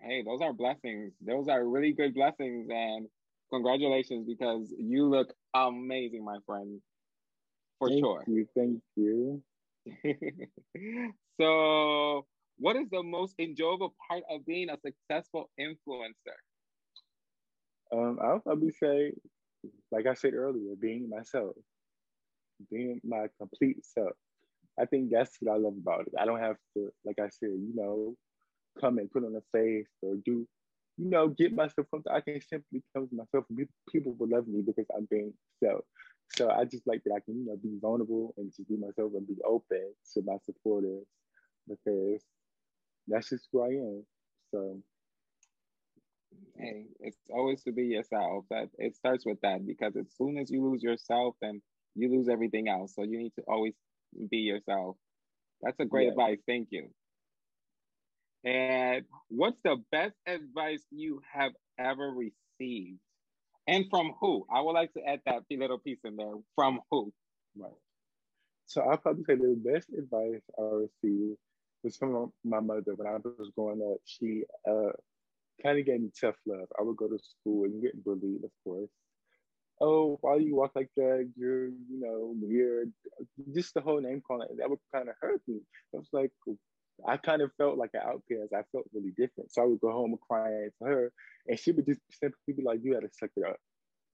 Hey, 0.00 0.22
those 0.22 0.40
are 0.40 0.52
blessings. 0.52 1.12
Those 1.20 1.48
are 1.48 1.64
really 1.64 1.92
good 1.92 2.14
blessings, 2.14 2.68
and 2.70 3.06
congratulations 3.50 4.26
because 4.26 4.72
you 4.78 5.06
look 5.06 5.32
amazing, 5.54 6.24
my 6.24 6.38
friend. 6.46 6.80
For 7.78 7.88
thank 7.88 8.00
sure. 8.00 8.24
You, 8.26 8.46
thank 8.56 8.80
you. 8.96 9.42
so 11.40 12.26
what 12.58 12.76
is 12.76 12.88
the 12.90 13.02
most 13.02 13.34
enjoyable 13.38 13.94
part 14.08 14.22
of 14.30 14.44
being 14.44 14.68
a 14.68 14.76
successful 14.84 15.50
influencer? 15.60 16.38
Um, 17.92 18.18
I'll 18.22 18.40
probably 18.40 18.72
say, 18.72 19.12
like 19.90 20.06
I 20.06 20.14
said 20.14 20.34
earlier, 20.34 20.74
being 20.78 21.08
myself, 21.08 21.56
being 22.70 23.00
my 23.04 23.26
complete 23.38 23.84
self. 23.84 24.12
I 24.78 24.84
think 24.84 25.10
that's 25.10 25.36
what 25.40 25.54
I 25.54 25.58
love 25.58 25.74
about 25.80 26.02
it. 26.02 26.12
I 26.18 26.24
don't 26.24 26.40
have 26.40 26.56
to, 26.76 26.90
like 27.04 27.18
I 27.18 27.28
said, 27.28 27.50
you 27.50 27.72
know, 27.74 28.14
come 28.80 28.98
and 28.98 29.10
put 29.10 29.24
on 29.24 29.34
a 29.34 29.42
face 29.56 29.88
or 30.02 30.16
do, 30.24 30.46
you 30.98 31.10
know, 31.10 31.28
get 31.28 31.54
myself 31.54 31.88
something. 31.90 32.12
I 32.12 32.20
can 32.20 32.40
simply 32.40 32.82
come 32.94 33.08
to 33.08 33.14
myself 33.14 33.44
and 33.50 33.66
people 33.90 34.14
will 34.18 34.28
love 34.28 34.46
me 34.46 34.62
because 34.64 34.86
I'm 34.96 35.08
being 35.10 35.32
self. 35.62 35.84
So 36.36 36.50
I 36.50 36.64
just 36.64 36.86
like 36.86 37.02
that 37.04 37.14
I 37.14 37.20
can, 37.20 37.38
you 37.38 37.46
know, 37.46 37.56
be 37.56 37.78
vulnerable 37.80 38.34
and 38.36 38.52
just 38.54 38.68
be 38.68 38.76
myself 38.76 39.12
and 39.14 39.26
be 39.26 39.36
open 39.44 39.94
to 40.14 40.22
my 40.24 40.36
supporters 40.44 41.06
because 41.66 42.22
that's 43.08 43.30
just 43.30 43.48
who 43.52 43.62
I 43.62 43.68
am. 43.68 44.06
So 44.52 44.82
hey, 46.56 46.86
it's 47.00 47.18
always 47.30 47.62
to 47.64 47.72
be 47.72 47.84
yourself. 47.84 48.44
That 48.50 48.68
it 48.78 48.96
starts 48.96 49.24
with 49.24 49.40
that 49.42 49.66
because 49.66 49.96
as 49.96 50.06
soon 50.16 50.38
as 50.38 50.50
you 50.50 50.64
lose 50.64 50.82
yourself, 50.82 51.36
then 51.40 51.62
you 51.94 52.10
lose 52.10 52.28
everything 52.28 52.68
else. 52.68 52.94
So 52.94 53.02
you 53.02 53.18
need 53.18 53.34
to 53.36 53.42
always 53.48 53.74
be 54.30 54.38
yourself. 54.38 54.96
That's 55.62 55.78
a 55.80 55.84
great 55.84 56.04
yeah. 56.04 56.10
advice. 56.10 56.38
Thank 56.46 56.68
you. 56.70 56.88
And 58.44 59.04
what's 59.28 59.58
the 59.64 59.76
best 59.90 60.14
advice 60.26 60.82
you 60.90 61.20
have 61.32 61.52
ever 61.78 62.10
received? 62.10 62.98
And 63.66 63.84
from 63.90 64.14
who? 64.20 64.46
I 64.50 64.60
would 64.60 64.72
like 64.72 64.92
to 64.94 65.02
add 65.04 65.20
that 65.26 65.42
little 65.50 65.78
piece 65.78 65.98
in 66.04 66.16
there. 66.16 66.34
From 66.54 66.80
who? 66.90 67.12
Right. 67.56 67.72
So 68.66 68.82
I'll 68.82 68.96
probably 68.96 69.24
say 69.24 69.34
the 69.34 69.60
best 69.62 69.88
advice 69.90 70.42
I 70.58 70.62
received 70.62 71.38
was 71.82 71.96
from 71.96 72.32
my 72.44 72.60
mother 72.60 72.94
when 72.94 73.06
I 73.06 73.16
was 73.38 73.50
growing 73.54 73.82
up. 73.82 73.98
She 74.04 74.44
uh, 74.68 74.92
kind 75.62 75.78
of 75.78 75.86
gave 75.86 76.00
me 76.00 76.10
tough 76.20 76.36
love. 76.46 76.68
I 76.78 76.82
would 76.82 76.96
go 76.96 77.08
to 77.08 77.18
school 77.18 77.64
and 77.64 77.82
get 77.82 78.02
bullied, 78.04 78.44
of 78.44 78.50
course. 78.64 78.90
Oh, 79.80 80.18
why 80.20 80.38
do 80.38 80.44
you 80.44 80.56
walk 80.56 80.72
like 80.74 80.90
that? 80.96 81.30
You're, 81.36 81.66
you 81.68 82.00
know, 82.00 82.34
weird. 82.40 82.92
Just 83.54 83.74
the 83.74 83.80
whole 83.80 84.00
name 84.00 84.22
calling 84.26 84.48
that 84.58 84.68
would 84.68 84.80
kind 84.92 85.08
of 85.08 85.14
hurt 85.20 85.40
me. 85.46 85.60
I 85.94 85.98
was 85.98 86.08
like, 86.12 86.32
I 87.06 87.16
kind 87.16 87.42
of 87.42 87.52
felt 87.56 87.78
like 87.78 87.90
an 87.94 88.00
outcast. 88.04 88.52
I 88.52 88.62
felt 88.72 88.86
really 88.92 89.12
different. 89.16 89.52
So 89.52 89.62
I 89.62 89.66
would 89.66 89.80
go 89.80 89.92
home 89.92 90.10
and 90.10 90.20
cry 90.20 90.50
to 90.78 90.84
her, 90.84 91.12
and 91.46 91.58
she 91.58 91.70
would 91.70 91.86
just 91.86 92.00
simply 92.10 92.54
be 92.54 92.62
like, 92.62 92.80
"You 92.82 92.94
got 92.94 93.02
to 93.02 93.10
suck 93.12 93.30
it 93.36 93.44
up. 93.44 93.56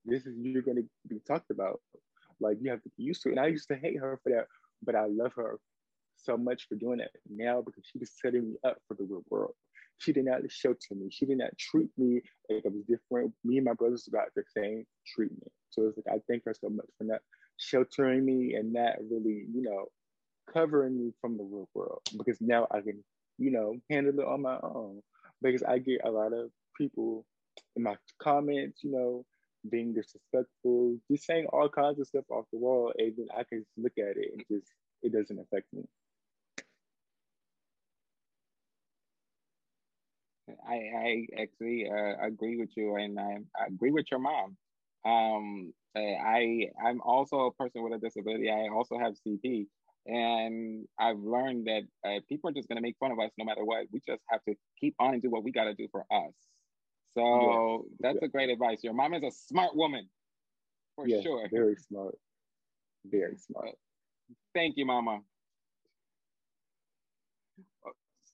This 0.05 0.27
is 0.27 0.35
you're 0.37 0.63
going 0.63 0.77
to 0.77 0.89
be 1.09 1.21
talked 1.27 1.51
about. 1.51 1.81
Like 2.41 2.59
you 2.61 2.71
have 2.71 2.83
to 2.83 2.91
be 2.97 3.05
used 3.05 3.23
to 3.23 3.31
it." 3.31 3.33
And 3.33 3.41
I 3.41 3.47
used 3.47 3.69
to 3.69 3.77
hate 3.77 3.99
her 3.99 4.21
for 4.23 4.31
that, 4.33 4.47
but 4.83 4.95
I 4.95 5.07
love 5.07 5.33
her 5.37 5.59
so 6.25 6.37
much 6.37 6.67
for 6.69 6.75
doing 6.77 6.99
that 6.99 7.11
now 7.29 7.63
because 7.63 7.85
she 7.91 7.99
was 7.99 8.11
setting 8.21 8.51
me 8.51 8.57
up 8.65 8.79
for 8.89 8.95
the 8.95 9.05
real 9.05 9.25
world. 9.31 9.55
She 9.99 10.13
did 10.13 10.25
not 10.25 10.41
shelter 10.51 10.95
me. 10.95 11.09
She 11.11 11.27
did 11.27 11.39
not 11.39 11.57
treat 11.59 11.89
me 11.97 12.21
like 12.51 12.65
I 12.67 12.69
was 12.69 12.85
different. 12.89 13.33
Me 13.45 13.59
and 13.59 13.65
my 13.65 13.75
brothers 13.75 14.09
got 14.13 14.29
the 14.35 14.43
same 14.57 14.85
treatment. 15.07 15.51
So 15.71 15.87
it's 15.87 15.97
like 15.97 16.17
I 16.17 16.21
thank 16.29 16.45
her 16.47 16.55
so 16.55 16.69
much 16.69 16.87
for 16.99 17.05
not 17.05 17.21
sheltering 17.59 18.25
me 18.25 18.55
and 18.55 18.73
not 18.73 18.97
really, 19.11 19.47
you 19.53 19.63
know, 19.63 19.87
covering 20.53 20.99
me 20.99 21.13
from 21.21 21.37
the 21.37 21.45
real 21.45 21.69
world 21.75 22.01
because 22.17 22.41
now 22.41 22.67
I 22.71 22.81
can, 22.81 23.03
you 23.39 23.51
know, 23.51 23.77
handle 23.91 24.19
it 24.19 24.27
on 24.27 24.43
my 24.43 24.59
own. 24.63 25.01
Because 25.43 25.63
I 25.63 25.79
get 25.79 26.01
a 26.05 26.11
lot 26.11 26.33
of 26.33 26.51
people 26.77 27.25
in 27.77 27.83
my 27.83 27.97
comments, 28.19 28.83
you 28.83 28.91
know, 28.91 29.25
being 29.71 29.95
disrespectful, 29.95 30.99
just 31.11 31.25
saying 31.25 31.47
all 31.53 31.69
kinds 31.69 31.99
of 32.01 32.07
stuff 32.07 32.25
off 32.31 32.45
the 32.53 32.59
wall, 32.59 32.93
and 32.99 33.15
then 33.17 33.27
I 33.37 33.45
can 33.45 33.61
just 33.61 33.71
look 33.77 33.93
at 33.99 34.17
it 34.17 34.31
and 34.33 34.45
just 34.51 34.73
it 35.03 35.13
doesn't 35.13 35.39
affect 35.39 35.67
me. 35.73 35.85
I, 40.69 40.75
I 40.75 41.43
actually 41.43 41.89
uh, 41.89 42.27
agree 42.27 42.57
with 42.57 42.71
you, 42.77 42.97
and 42.97 43.19
I, 43.19 43.39
I, 43.59 43.67
agree 43.67 43.91
with 43.91 44.07
your 44.11 44.21
mom. 44.21 44.57
Um, 45.05 45.73
I 45.97 46.69
I'm 46.85 47.01
also 47.03 47.47
a 47.47 47.53
person 47.53 47.83
with 47.83 47.93
a 47.93 47.99
disability. 47.99 48.51
I 48.51 48.69
also 48.75 48.99
have 48.99 49.15
CP, 49.27 49.67
and 50.07 50.87
I've 50.99 51.19
learned 51.19 51.67
that 51.67 51.83
uh, 52.07 52.21
people 52.29 52.51
are 52.51 52.53
just 52.53 52.69
going 52.69 52.77
to 52.77 52.83
make 52.83 52.97
fun 52.99 53.13
of 53.13 53.19
us 53.19 53.31
no 53.39 53.45
matter 53.45 53.65
what. 53.65 53.87
We 53.93 54.01
just 54.07 54.23
have 54.31 54.43
to 54.49 54.55
keep 54.81 54.95
on 54.99 55.15
and 55.15 55.23
do 55.23 55.31
what 55.31 55.45
we 55.45 55.53
got 55.53 55.65
to 55.65 55.75
do 55.75 55.89
for 55.93 56.05
us. 56.11 56.35
So 57.15 57.87
yeah. 58.01 58.11
that's 58.11 58.23
a 58.23 58.29
great 58.29 58.51
advice. 58.51 58.83
Your 58.83 58.95
mom 58.95 59.15
is 59.15 59.23
a 59.23 59.31
smart 59.31 59.77
woman, 59.77 60.09
for 60.97 61.07
yeah, 61.07 61.21
sure. 61.23 61.49
Very 61.51 61.77
smart. 61.77 62.17
Very 63.05 63.37
smart. 63.37 63.75
Thank 64.55 64.77
you, 64.77 64.87
Mama. 64.87 65.21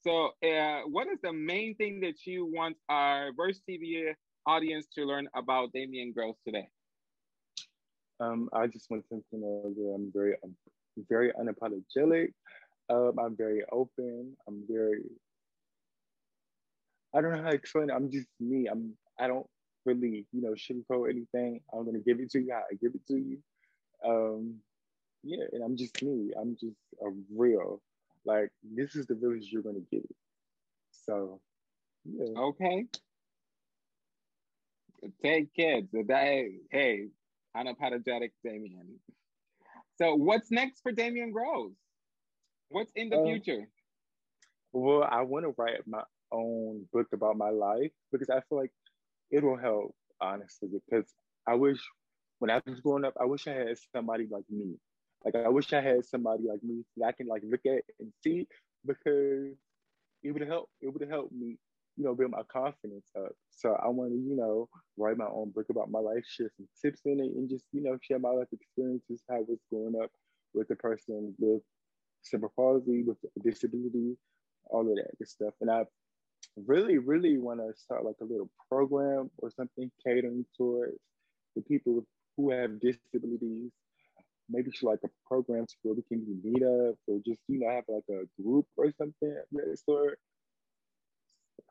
So, 0.02 0.30
uh, 0.42 0.80
what 0.86 1.08
is 1.08 1.18
the 1.22 1.32
main 1.32 1.74
thing 1.74 2.00
that 2.00 2.24
you 2.24 2.46
want 2.46 2.76
our 2.88 3.32
Verse 3.36 3.60
TV 3.68 4.14
audience 4.46 4.86
to 4.94 5.04
learn 5.04 5.28
about 5.34 5.72
Damien 5.72 6.12
Gross 6.12 6.36
today? 6.46 6.68
Um, 8.18 8.48
I 8.54 8.66
just 8.66 8.90
want 8.90 9.06
them 9.10 9.22
to 9.30 9.38
know 9.38 9.74
that 9.76 9.92
I'm 9.94 10.10
very, 10.14 10.36
very 11.08 11.32
unapologetic. 11.32 12.32
Um, 12.88 13.18
I'm 13.18 13.36
very 13.36 13.62
open. 13.70 14.36
I'm 14.48 14.62
very. 14.66 15.02
I 17.14 17.20
don't 17.20 17.32
know 17.32 17.42
how 17.42 17.50
to 17.50 17.56
explain 17.56 17.90
it. 17.90 17.94
I'm 17.94 18.10
just 18.10 18.28
me. 18.40 18.68
I'm. 18.68 18.94
I 19.18 19.26
don't 19.26 19.46
really, 19.84 20.26
you 20.32 20.40
know, 20.40 20.54
sugarcoat 20.54 21.10
anything. 21.10 21.60
I'm 21.74 21.84
gonna 21.84 21.98
give 21.98 22.20
it 22.20 22.30
to 22.30 22.40
you 22.40 22.54
I 22.54 22.74
give 22.80 22.94
it 22.94 23.06
to 23.08 23.16
you. 23.16 23.38
Um, 24.02 24.56
yeah, 25.22 25.44
and 25.52 25.62
I'm 25.62 25.76
just 25.76 26.02
me. 26.02 26.30
I'm 26.40 26.56
just 26.58 26.76
a 27.02 27.10
real. 27.34 27.82
Like 28.24 28.50
this 28.62 28.94
is 28.96 29.06
the 29.06 29.14
village 29.14 29.48
you're 29.50 29.62
gonna 29.62 29.80
get 29.90 30.02
it. 30.04 30.16
So, 31.06 31.40
yeah. 32.04 32.38
Okay. 32.38 32.86
Take 35.22 35.54
kids. 35.54 35.88
That, 35.92 36.44
hey, 36.70 37.08
unapologetic 37.56 38.32
Damien. 38.44 38.98
So, 39.96 40.14
what's 40.14 40.50
next 40.50 40.80
for 40.82 40.92
Damien 40.92 41.32
Groves? 41.32 41.76
What's 42.68 42.92
in 42.94 43.10
the 43.10 43.18
uh, 43.18 43.24
future? 43.24 43.68
Well, 44.72 45.06
I 45.10 45.22
want 45.22 45.44
to 45.44 45.54
write 45.56 45.80
my 45.86 46.02
own 46.32 46.86
book 46.92 47.08
about 47.12 47.36
my 47.36 47.50
life 47.50 47.90
because 48.12 48.30
I 48.30 48.40
feel 48.48 48.58
like 48.58 48.72
it'll 49.30 49.56
help, 49.56 49.94
honestly, 50.20 50.68
because 50.68 51.06
I 51.46 51.54
wish 51.54 51.80
when 52.38 52.50
I 52.50 52.60
was 52.66 52.80
growing 52.80 53.04
up, 53.04 53.14
I 53.20 53.24
wish 53.24 53.46
I 53.46 53.52
had 53.52 53.76
somebody 53.94 54.26
like 54.30 54.44
me. 54.48 54.76
Like 55.24 55.34
I 55.34 55.48
wish 55.48 55.72
I 55.72 55.80
had 55.80 56.04
somebody 56.04 56.44
like 56.48 56.62
me 56.62 56.84
that 56.96 57.06
I 57.06 57.12
can 57.12 57.26
like 57.26 57.42
look 57.44 57.60
at 57.66 57.82
and 57.98 58.12
see 58.22 58.46
because 58.86 59.56
it 60.22 60.32
would 60.32 60.46
help. 60.46 60.68
It 60.80 60.88
would 60.92 61.08
help 61.08 61.30
me, 61.32 61.56
you 61.96 62.04
know, 62.04 62.14
build 62.14 62.30
my 62.30 62.42
confidence 62.50 63.06
up. 63.16 63.32
So 63.50 63.74
I 63.82 63.88
want 63.88 64.12
to, 64.12 64.16
you 64.16 64.36
know, 64.36 64.68
write 64.96 65.18
my 65.18 65.26
own 65.26 65.50
book 65.50 65.66
about 65.70 65.90
my 65.90 65.98
life, 65.98 66.24
share 66.26 66.50
some 66.56 66.68
tips 66.80 67.00
in 67.04 67.20
it, 67.20 67.32
and 67.36 67.48
just, 67.48 67.64
you 67.72 67.82
know, 67.82 67.98
share 68.02 68.18
my 68.18 68.30
life 68.30 68.48
experiences, 68.52 69.22
how 69.28 69.36
I 69.36 69.40
was 69.40 69.58
growing 69.70 70.00
up 70.02 70.10
with 70.54 70.70
a 70.70 70.76
person 70.76 71.34
with 71.38 71.62
cerebral 72.22 72.52
palsy, 72.56 73.02
with 73.02 73.18
a 73.24 73.40
disability, 73.40 74.16
all 74.66 74.80
of 74.80 74.96
that 74.96 75.18
good 75.18 75.28
stuff. 75.28 75.54
And 75.60 75.70
I 75.70 75.84
really, 76.56 76.98
really 76.98 77.38
want 77.38 77.60
to 77.60 77.78
start 77.78 78.04
like 78.04 78.16
a 78.20 78.24
little 78.24 78.50
program 78.70 79.30
or 79.38 79.50
something 79.50 79.90
catering 80.04 80.44
towards 80.56 80.98
the 81.56 81.62
people 81.62 82.04
who 82.36 82.50
have 82.50 82.80
disabilities. 82.80 83.70
Maybe 84.50 84.70
like 84.82 85.00
a 85.04 85.08
program 85.26 85.66
where 85.82 85.94
we 85.94 86.02
can 86.02 86.40
meet 86.42 86.62
up 86.62 86.96
or 87.06 87.20
just, 87.24 87.40
you 87.48 87.60
know, 87.60 87.70
have 87.70 87.84
like 87.88 88.04
a 88.10 88.42
group 88.42 88.66
or 88.76 88.92
something 88.98 89.30
of 89.30 89.44
that 89.52 89.78
sort. 89.84 90.18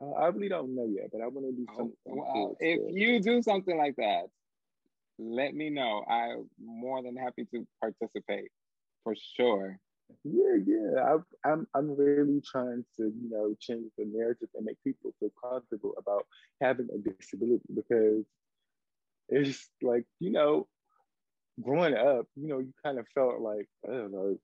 Uh, 0.00 0.12
I 0.12 0.28
really 0.28 0.48
don't 0.48 0.74
know 0.74 0.86
yet, 0.86 1.10
but 1.12 1.20
I 1.20 1.26
want 1.26 1.46
to 1.46 1.52
do 1.52 1.66
oh, 1.70 1.76
something. 1.76 1.94
well, 2.06 2.56
if 2.60 2.80
you 2.94 3.20
do 3.20 3.42
something 3.42 3.76
like 3.76 3.96
that, 3.96 4.24
let 5.18 5.54
me 5.54 5.68
know. 5.68 6.04
I'm 6.08 6.48
more 6.62 7.02
than 7.02 7.16
happy 7.16 7.44
to 7.52 7.66
participate 7.80 8.50
for 9.04 9.14
sure. 9.36 9.78
Yeah, 10.24 10.56
yeah. 10.66 11.02
I, 11.04 11.50
I'm 11.50 11.66
I'm 11.74 11.96
really 11.96 12.40
trying 12.40 12.84
to 12.96 13.04
you 13.04 13.30
know 13.30 13.54
change 13.60 13.90
the 13.96 14.04
narrative 14.06 14.48
and 14.54 14.64
make 14.64 14.76
people 14.82 15.14
feel 15.20 15.30
comfortable 15.42 15.94
about 15.98 16.26
having 16.60 16.88
a 16.92 16.98
disability 16.98 17.62
because 17.74 18.24
it's 19.28 19.68
like 19.82 20.04
you 20.18 20.30
know 20.30 20.66
growing 21.62 21.94
up, 21.94 22.26
you 22.36 22.48
know, 22.48 22.58
you 22.58 22.72
kind 22.84 22.98
of 22.98 23.06
felt 23.14 23.40
like 23.40 23.68
I 23.88 23.92
don't 23.92 24.12
know 24.12 24.36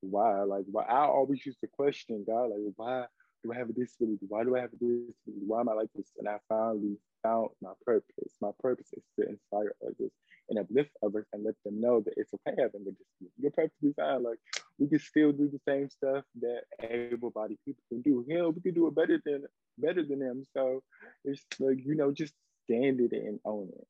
why, 0.00 0.42
like 0.42 0.64
why 0.70 0.84
I 0.84 1.06
always 1.06 1.44
used 1.44 1.60
to 1.60 1.68
question 1.68 2.24
God, 2.26 2.50
like 2.50 2.60
why 2.76 3.04
do 3.42 3.52
I 3.52 3.56
have 3.56 3.70
a 3.70 3.72
disability? 3.72 4.26
Why 4.28 4.44
do 4.44 4.56
I 4.56 4.60
have 4.60 4.72
a 4.72 4.76
disability? 4.76 5.14
Why 5.46 5.60
am 5.60 5.68
I 5.68 5.74
like 5.74 5.90
this? 5.94 6.10
And 6.18 6.28
I 6.28 6.38
finally 6.48 6.96
found 7.22 7.50
my 7.62 7.72
purpose. 7.84 8.34
My 8.40 8.50
purpose 8.60 8.88
is 8.92 9.02
to 9.18 9.28
inspire 9.28 9.74
others 9.82 10.12
and 10.48 10.58
uplift 10.58 10.90
others 11.04 11.26
and 11.32 11.44
let 11.44 11.54
them 11.64 11.80
know 11.80 12.00
that 12.00 12.14
it's 12.16 12.32
okay 12.34 12.56
having 12.60 12.82
a 12.82 12.90
disability. 12.90 13.34
You're 13.38 13.50
perfectly 13.50 13.92
fine. 13.94 14.22
Like 14.22 14.38
we 14.78 14.88
can 14.88 14.98
still 14.98 15.32
do 15.32 15.48
the 15.50 15.60
same 15.66 15.88
stuff 15.90 16.24
that 16.40 16.62
able-bodied 16.82 17.58
people 17.64 17.82
can 17.88 18.02
do. 18.02 18.24
Hell, 18.30 18.52
we 18.52 18.60
can 18.60 18.74
do 18.74 18.88
it 18.88 18.94
better 18.94 19.20
than 19.24 19.44
better 19.78 20.04
than 20.04 20.18
them. 20.18 20.44
So 20.54 20.82
it's 21.24 21.44
like 21.58 21.78
you 21.84 21.94
know, 21.94 22.12
just 22.12 22.34
stand 22.64 23.00
it 23.00 23.12
and 23.12 23.40
own 23.44 23.68
it. 23.72 23.86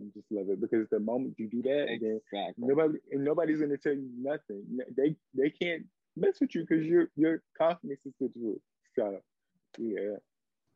And 0.00 0.12
just 0.14 0.26
love 0.30 0.48
it 0.48 0.60
because 0.60 0.86
the 0.90 1.00
moment 1.00 1.34
you 1.38 1.48
do 1.48 1.62
that, 1.62 1.86
exactly. 1.90 2.22
then 2.32 2.68
nobody 2.68 2.98
nobody's 3.12 3.60
gonna 3.60 3.76
tell 3.76 3.94
you 3.94 4.08
nothing. 4.16 4.64
They 4.96 5.16
they 5.34 5.50
can't 5.50 5.84
mess 6.16 6.40
with 6.40 6.54
you 6.54 6.64
because 6.68 6.86
your 6.86 7.10
your 7.16 7.42
confidence 7.56 8.00
is 8.06 8.12
the 8.20 8.28
truth. 8.28 8.60
So 8.94 9.18
yeah. 9.78 10.16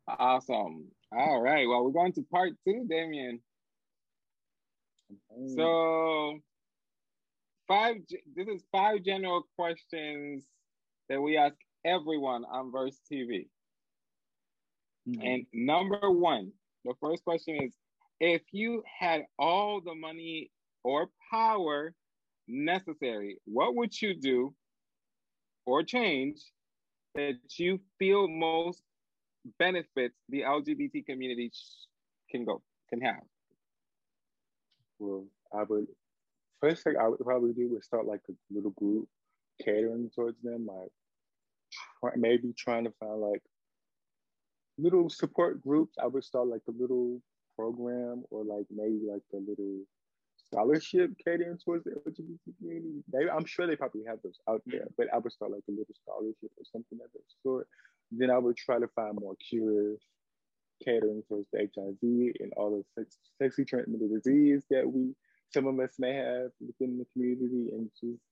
Awesome. 0.09 0.87
All 1.13 1.41
right. 1.41 1.69
Well, 1.69 1.85
we're 1.85 1.93
going 1.93 2.13
to 2.15 2.23
part 2.23 2.53
two, 2.67 2.87
Damien. 2.89 3.41
So 5.55 6.39
five 7.69 7.97
this 8.35 8.49
is 8.49 8.63
five 8.73 9.03
general 9.05 9.47
questions 9.57 10.45
that 11.09 11.21
we 11.21 11.37
ask 11.37 11.55
everyone 11.85 12.45
on 12.51 12.73
Verse 12.73 12.99
TV. 13.11 13.47
Mm-hmm. 15.09 15.23
And 15.23 15.47
number 15.53 16.11
one, 16.11 16.53
the 16.85 16.95
first 17.01 17.25
question 17.25 17.63
is 17.63 17.73
if 18.23 18.43
you 18.53 18.85
had 19.01 19.23
all 19.37 19.81
the 19.81 19.97
money 19.97 20.49
or 20.85 21.09
power 21.29 21.93
necessary, 22.47 23.39
what 23.47 23.75
would 23.75 24.01
you 24.01 24.15
do 24.15 24.55
or 25.67 25.83
change 25.83 26.41
that 27.17 27.35
you 27.57 27.81
feel 27.99 28.29
most 28.29 28.81
benefits 29.59 30.15
the 30.29 30.43
LGBT 30.43 31.05
community 31.05 31.51
can 32.31 32.45
go 32.45 32.63
can 32.89 33.01
have? 33.01 33.23
Well, 35.01 35.27
I 35.53 35.65
would 35.65 35.89
first 36.61 36.85
thing 36.85 36.95
I 36.97 37.09
would 37.09 37.19
probably 37.19 37.53
do 37.53 37.77
is 37.77 37.85
start 37.85 38.07
like 38.07 38.21
a 38.31 38.35
little 38.55 38.71
group 38.71 39.09
catering 39.65 40.11
towards 40.15 40.41
them, 40.43 40.67
like 40.67 40.93
try, 42.01 42.13
maybe 42.15 42.55
trying 42.57 42.85
to 42.85 42.93
find 43.01 43.21
like 43.21 43.43
little 44.79 45.11
support 45.11 45.61
groups. 45.61 45.97
I 46.01 46.07
would 46.07 46.23
start 46.23 46.47
like 46.47 46.63
a 46.69 46.81
little 46.81 47.21
program 47.63 48.25
or 48.31 48.45
like 48.45 48.67
maybe 48.71 49.01
like 49.11 49.23
a 49.33 49.37
little 49.37 49.81
scholarship 50.47 51.11
catering 51.25 51.59
towards 51.65 51.85
the 51.85 51.91
LGBT 51.91 52.39
community. 52.59 53.03
They, 53.13 53.31
I'm 53.31 53.47
sure 53.47 53.67
they 53.67 53.77
probably 53.77 54.03
have 54.07 54.19
those 54.23 54.39
out 54.49 54.63
there, 54.67 54.89
but 54.99 55.07
I 55.15 55.19
would 55.19 55.33
start 55.33 55.53
like 55.53 55.63
a 55.69 55.73
little 55.73 55.95
scholarship 56.03 56.51
or 56.59 56.65
something 56.71 56.99
of 57.05 57.11
that 57.13 57.23
sort. 57.43 57.69
Then 58.11 58.31
I 58.31 58.39
would 58.39 58.57
try 58.57 58.79
to 58.79 58.89
find 58.89 59.19
more 59.21 59.37
cures 59.49 60.01
catering 60.85 61.23
towards 61.29 61.47
the 61.53 61.69
HIV 61.75 62.35
and 62.41 62.53
all 62.57 62.71
the 62.71 62.85
sex, 63.01 63.17
sexually 63.41 63.65
transmitted 63.65 64.11
disease 64.11 64.65
that 64.71 64.91
we 64.91 65.15
some 65.55 65.67
of 65.67 65.79
us 65.81 65.95
may 65.99 66.15
have 66.15 66.51
within 66.67 66.99
the 66.99 67.07
community 67.13 67.71
and 67.73 67.91
just 68.01 68.23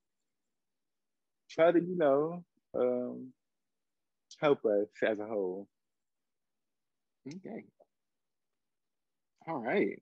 try 1.50 1.70
to, 1.70 1.78
you 1.78 1.96
know, 1.96 2.42
um, 2.74 3.28
help 4.40 4.64
us 4.64 4.88
as 5.06 5.18
a 5.18 5.26
whole. 5.26 5.68
Okay. 7.28 7.64
All 9.48 9.58
right. 9.58 10.00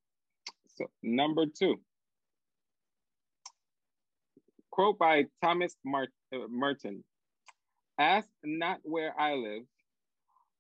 So 0.77 0.87
number 1.03 1.47
two. 1.47 1.77
Quote 4.71 4.99
by 4.99 5.27
Thomas 5.43 5.77
Mart- 5.85 6.13
uh, 6.33 6.47
Merton. 6.49 7.03
Ask 7.99 8.29
not 8.45 8.79
where 8.85 9.19
I 9.19 9.35
live 9.35 9.65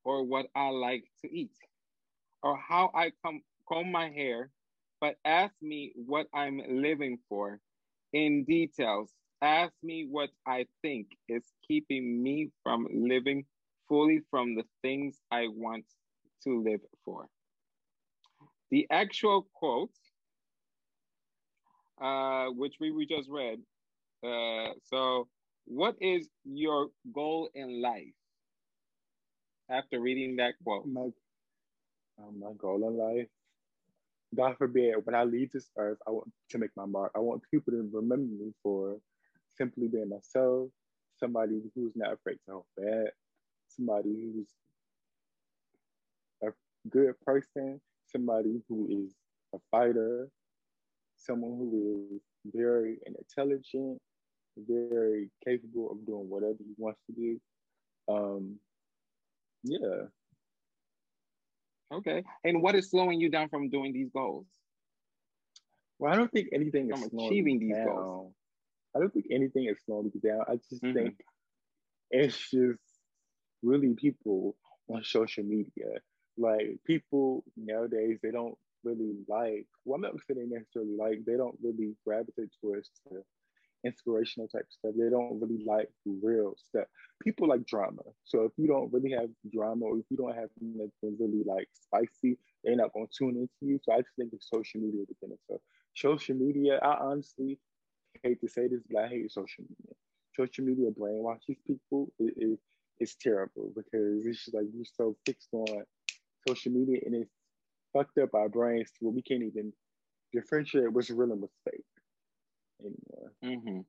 or 0.04 0.24
what 0.24 0.46
I 0.56 0.70
like 0.70 1.04
to 1.22 1.32
eat 1.32 1.52
or 2.42 2.56
how 2.56 2.90
I 2.94 3.12
com- 3.24 3.42
comb 3.68 3.92
my 3.92 4.10
hair 4.10 4.50
but 5.00 5.16
ask 5.24 5.54
me 5.62 5.92
what 5.94 6.26
I'm 6.34 6.60
living 6.68 7.18
for 7.28 7.60
in 8.12 8.44
details. 8.44 9.10
Ask 9.40 9.72
me 9.82 10.06
what 10.10 10.30
I 10.46 10.66
think 10.82 11.08
is 11.28 11.44
keeping 11.66 12.22
me 12.22 12.50
from 12.64 12.88
living 12.92 13.44
fully 13.88 14.20
from 14.30 14.56
the 14.56 14.64
things 14.82 15.16
I 15.30 15.46
want 15.48 15.84
to 16.44 16.62
live 16.62 16.80
for. 17.04 17.28
The 18.70 18.86
actual 18.90 19.48
quote, 19.54 19.90
uh, 22.00 22.46
which 22.48 22.76
we, 22.80 22.92
we 22.92 23.06
just 23.06 23.28
read. 23.30 23.60
Uh, 24.24 24.72
so, 24.84 25.28
what 25.66 25.96
is 26.00 26.28
your 26.44 26.88
goal 27.14 27.50
in 27.54 27.82
life? 27.82 28.14
After 29.70 30.00
reading 30.00 30.36
that 30.36 30.54
quote, 30.64 30.86
my, 30.86 31.08
uh, 32.20 32.32
my 32.38 32.52
goal 32.58 32.86
in 32.88 32.96
life 32.98 33.28
God 34.36 34.56
forbid, 34.58 34.94
when 35.04 35.14
I 35.14 35.24
leave 35.24 35.52
this 35.52 35.70
earth, 35.78 35.98
I 36.06 36.10
want 36.10 36.30
to 36.50 36.58
make 36.58 36.70
my 36.76 36.84
mark. 36.84 37.12
I 37.16 37.20
want 37.20 37.42
people 37.50 37.72
to 37.72 37.88
remember 37.92 38.26
me 38.26 38.52
for 38.62 38.98
simply 39.56 39.88
being 39.88 40.10
myself, 40.10 40.68
somebody 41.18 41.62
who's 41.74 41.94
not 41.96 42.12
afraid 42.12 42.36
to 42.46 42.50
help 42.52 42.66
bad, 42.76 43.12
somebody 43.68 44.10
who's 44.10 44.48
a 46.42 46.48
good 46.90 47.14
person, 47.24 47.80
somebody 48.10 48.60
who 48.68 49.04
is 49.04 49.14
a 49.54 49.58
fighter, 49.70 50.28
someone 51.16 51.52
who 51.58 52.16
is 52.16 52.52
very 52.54 52.98
intelligent, 53.06 53.98
very 54.56 55.30
capable 55.44 55.90
of 55.90 56.04
doing 56.06 56.28
whatever 56.28 56.56
he 56.58 56.74
wants 56.76 57.00
to 57.06 57.12
do. 57.12 57.40
Um, 58.08 58.56
yeah, 59.64 60.06
Okay. 61.92 62.22
And 62.44 62.62
what 62.62 62.74
is 62.74 62.90
slowing 62.90 63.20
you 63.20 63.30
down 63.30 63.48
from 63.48 63.70
doing 63.70 63.92
these 63.92 64.10
goals? 64.10 64.46
Well, 65.98 66.12
I 66.12 66.16
don't 66.16 66.30
think 66.30 66.48
anything 66.52 66.90
is 66.92 67.02
achieving 67.02 67.58
these 67.58 67.76
down. 67.76 67.86
goals. 67.86 68.34
I 68.94 69.00
don't 69.00 69.12
think 69.12 69.26
anything 69.30 69.66
is 69.66 69.78
slowing 69.84 70.10
me 70.14 70.20
down. 70.20 70.42
I 70.48 70.56
just 70.70 70.82
mm-hmm. 70.82 70.94
think 70.94 71.20
it's 72.10 72.36
just 72.50 72.80
really 73.62 73.94
people 73.94 74.56
on 74.88 75.02
social 75.04 75.44
media 75.44 76.00
like 76.38 76.78
people 76.86 77.44
nowadays 77.56 78.18
they 78.22 78.30
don't 78.30 78.56
really 78.84 79.14
like 79.28 79.66
well 79.84 79.96
I'm 79.96 80.02
not 80.02 80.12
saying 80.26 80.48
they 80.48 80.56
necessarily 80.56 80.96
like 80.96 81.24
they 81.26 81.36
don't 81.36 81.58
really 81.62 81.94
gravitate 82.04 82.50
towards 82.60 82.90
the 83.10 83.22
inspirational 83.84 84.48
type 84.48 84.66
stuff. 84.70 84.92
They 84.96 85.10
don't 85.10 85.40
really 85.40 85.64
like 85.64 85.88
real 86.04 86.54
stuff. 86.56 86.86
People 87.22 87.48
like 87.48 87.66
drama. 87.66 88.02
So 88.24 88.44
if 88.44 88.52
you 88.56 88.66
don't 88.66 88.92
really 88.92 89.12
have 89.12 89.30
drama 89.52 89.86
or 89.86 89.98
if 89.98 90.04
you 90.10 90.16
don't 90.16 90.34
have 90.34 90.50
anything 90.60 91.16
really 91.18 91.44
like 91.44 91.68
spicy, 91.72 92.38
they're 92.64 92.76
not 92.76 92.92
gonna 92.92 93.06
tune 93.16 93.36
into 93.36 93.48
you. 93.60 93.78
So 93.82 93.92
I 93.92 93.98
just 93.98 94.16
think 94.16 94.32
it's 94.32 94.48
social 94.50 94.80
media 94.80 95.04
dependent. 95.06 95.40
So 95.48 95.60
social 95.94 96.36
media, 96.36 96.78
I 96.82 96.96
honestly 97.00 97.58
hate 98.22 98.40
to 98.40 98.48
say 98.48 98.68
this, 98.68 98.80
but 98.90 99.04
I 99.04 99.08
hate 99.08 99.32
social 99.32 99.64
media. 99.64 99.94
Social 100.36 100.64
media 100.64 100.90
brainwashes 100.90 101.56
people. 101.66 102.12
It, 102.18 102.34
it, 102.36 102.58
it's 102.98 103.14
terrible 103.14 103.72
because 103.76 104.26
it's 104.26 104.44
just 104.44 104.54
like 104.54 104.66
you're 104.74 104.84
so 104.84 105.16
fixed 105.24 105.48
on 105.52 105.84
social 106.48 106.72
media 106.72 107.00
and 107.04 107.14
it's 107.14 107.30
fucked 107.92 108.18
up 108.18 108.34
our 108.34 108.48
brains 108.48 108.90
to 108.90 108.98
where 109.00 109.14
we 109.14 109.22
can't 109.22 109.42
even 109.42 109.72
differentiate 110.32 110.92
what's 110.92 111.10
real 111.10 111.32
and 111.32 111.40
what's 111.40 111.58
fake 111.64 111.84
anymore. 112.80 113.32
Mm-hmm. 113.44 113.80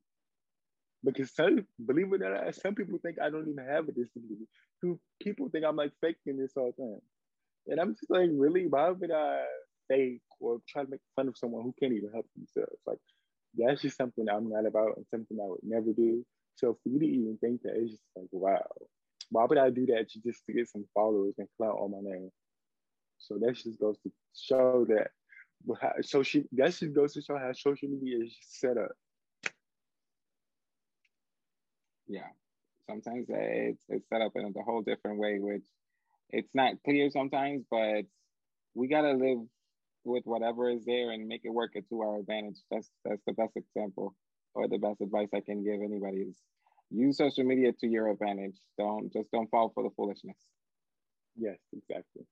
Because 1.04 1.34
some, 1.34 1.66
believe 1.86 2.12
it 2.14 2.22
or 2.22 2.34
not, 2.34 2.56
some 2.56 2.76
people 2.76 3.00
think 3.02 3.18
I 3.22 3.30
don't 3.30 3.48
even 3.48 3.66
have 3.66 3.88
a 3.88 3.92
disability. 3.92 4.48
Who 4.82 5.00
People 5.22 5.50
think 5.50 5.66
I'm 5.66 5.76
like 5.76 5.92
faking 6.02 6.38
this 6.38 6.54
whole 6.56 6.74
thing. 6.76 7.00
And 7.68 7.80
I'm 7.80 7.94
just 7.94 8.10
like, 8.10 8.30
really? 8.34 8.68
Why 8.68 8.90
would 8.90 9.12
I 9.12 9.44
fake 9.88 10.22
or 10.40 10.60
try 10.68 10.84
to 10.84 10.90
make 10.90 11.02
fun 11.16 11.28
of 11.28 11.38
someone 11.38 11.64
who 11.64 11.74
can't 11.80 11.94
even 11.94 12.12
help 12.12 12.26
themselves? 12.36 12.80
Like, 12.86 12.98
that's 13.58 13.82
just 13.82 13.98
something 13.98 14.28
I'm 14.30 14.50
not 14.50 14.66
about 14.66 14.98
and 14.98 15.06
something 15.12 15.38
I 15.42 15.48
would 15.48 15.60
never 15.64 15.94
do. 15.94 16.26
So 16.56 16.78
for 16.84 16.90
you 16.90 17.00
to 17.00 17.06
even 17.06 17.38
think 17.40 17.62
that, 17.64 17.76
it's 17.76 17.92
just 17.92 18.04
like, 18.16 18.28
wow. 18.32 18.66
Why 19.32 19.46
would 19.46 19.58
I 19.58 19.70
do 19.70 19.86
that 19.88 20.10
just 20.10 20.46
to 20.48 20.54
get 20.54 20.70
some 20.70 20.86
followers 20.94 21.36
and 21.38 21.48
clout 21.58 21.78
on 21.80 21.92
my 21.92 22.00
name? 22.02 22.30
So 23.20 23.38
that 23.40 23.56
just 23.56 23.80
goes 23.80 23.98
to 24.00 24.12
show 24.34 24.86
that 24.90 25.12
so 26.02 26.24
she 26.24 26.46
that 26.54 26.72
just 26.72 26.94
goes 26.94 27.14
to 27.14 27.22
show 27.22 27.38
how 27.38 27.52
social 27.54 27.90
media 27.90 28.24
is 28.24 28.36
set 28.42 28.78
up. 28.78 28.92
Yeah, 32.08 32.30
sometimes 32.90 33.28
it's 33.30 33.84
it's 33.90 34.10
set 34.10 34.22
up 34.22 34.32
in 34.36 34.46
a 34.46 34.64
whole 34.64 34.82
different 34.82 35.20
way, 35.20 35.40
which 35.40 35.66
it's 36.30 36.54
not 36.54 36.76
clear 36.84 37.10
sometimes, 37.10 37.66
but 37.70 38.04
we 38.74 38.88
gotta 38.88 39.14
live 39.14 39.40
with 40.06 40.26
whatever 40.26 40.70
is 40.70 40.86
there 40.86 41.12
and 41.12 41.28
make 41.28 41.42
it 41.44 41.50
work 41.50 41.74
to 41.74 42.02
our 42.02 42.20
advantage. 42.20 42.60
That's 42.72 42.90
that's 43.06 43.22
the 43.28 43.34
best 43.34 43.56
example 43.56 44.16
or 44.54 44.68
the 44.68 44.78
best 44.78 45.02
advice 45.02 45.30
I 45.34 45.42
can 45.42 45.64
give 45.64 45.82
anybody 45.84 46.22
is 46.22 46.38
use 46.90 47.18
social 47.18 47.44
media 47.44 47.74
to 47.74 47.88
your 47.88 48.10
advantage. 48.10 48.56
Don't 48.78 49.12
just 49.12 49.30
don't 49.32 49.50
fall 49.50 49.72
for 49.74 49.84
the 49.84 49.92
foolishness. 49.96 50.38
Yes, 51.38 51.58
exactly. 51.74 52.26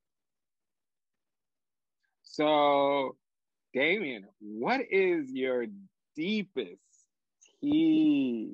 So, 2.38 3.16
Damien, 3.74 4.28
what 4.40 4.82
is 4.92 5.32
your 5.32 5.66
deepest 6.16 6.78
tea? 7.60 8.52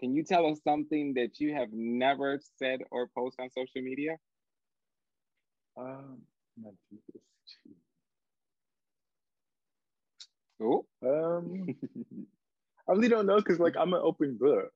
Can 0.00 0.16
you 0.16 0.24
tell 0.24 0.44
us 0.46 0.58
something 0.64 1.14
that 1.14 1.38
you 1.38 1.54
have 1.54 1.68
never 1.72 2.40
said 2.58 2.80
or 2.90 3.08
post 3.16 3.36
on 3.38 3.48
social 3.50 3.80
media? 3.80 4.16
Um, 5.76 6.22
my 6.60 6.70
deepest 6.90 7.24
tea. 7.62 7.76
Oh. 10.60 10.84
Um, 11.04 11.76
I 12.88 12.92
really 12.92 13.08
don't 13.08 13.26
know 13.26 13.36
because 13.36 13.60
like 13.60 13.76
I'm 13.78 13.94
an 13.94 14.00
open 14.02 14.36
book. 14.36 14.72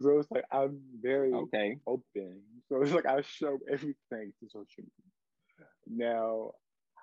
So 0.00 0.20
it's 0.20 0.30
like 0.30 0.44
I'm 0.52 0.80
very 1.00 1.32
okay 1.32 1.78
open. 1.84 2.42
So 2.68 2.80
it's 2.80 2.92
like 2.92 3.06
I 3.06 3.22
show 3.22 3.58
everything 3.68 4.32
to 4.38 4.48
social 4.48 4.84
media. 4.84 5.66
Now, 5.88 6.52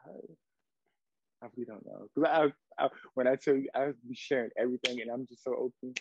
I, 0.06 0.12
I 1.41 1.47
really 1.56 1.65
don't 1.65 1.86
know. 1.86 2.08
Because 2.15 2.54
I, 2.78 2.84
I, 2.84 2.89
when 3.13 3.28
I 3.28 3.36
tell 3.36 3.56
you, 3.56 3.69
I 3.73 3.91
be 4.08 4.15
sharing 4.15 4.52
everything, 4.58 5.02
and 5.02 5.10
I'm 5.10 5.25
just 5.28 5.43
so 5.43 5.54
open. 5.54 5.93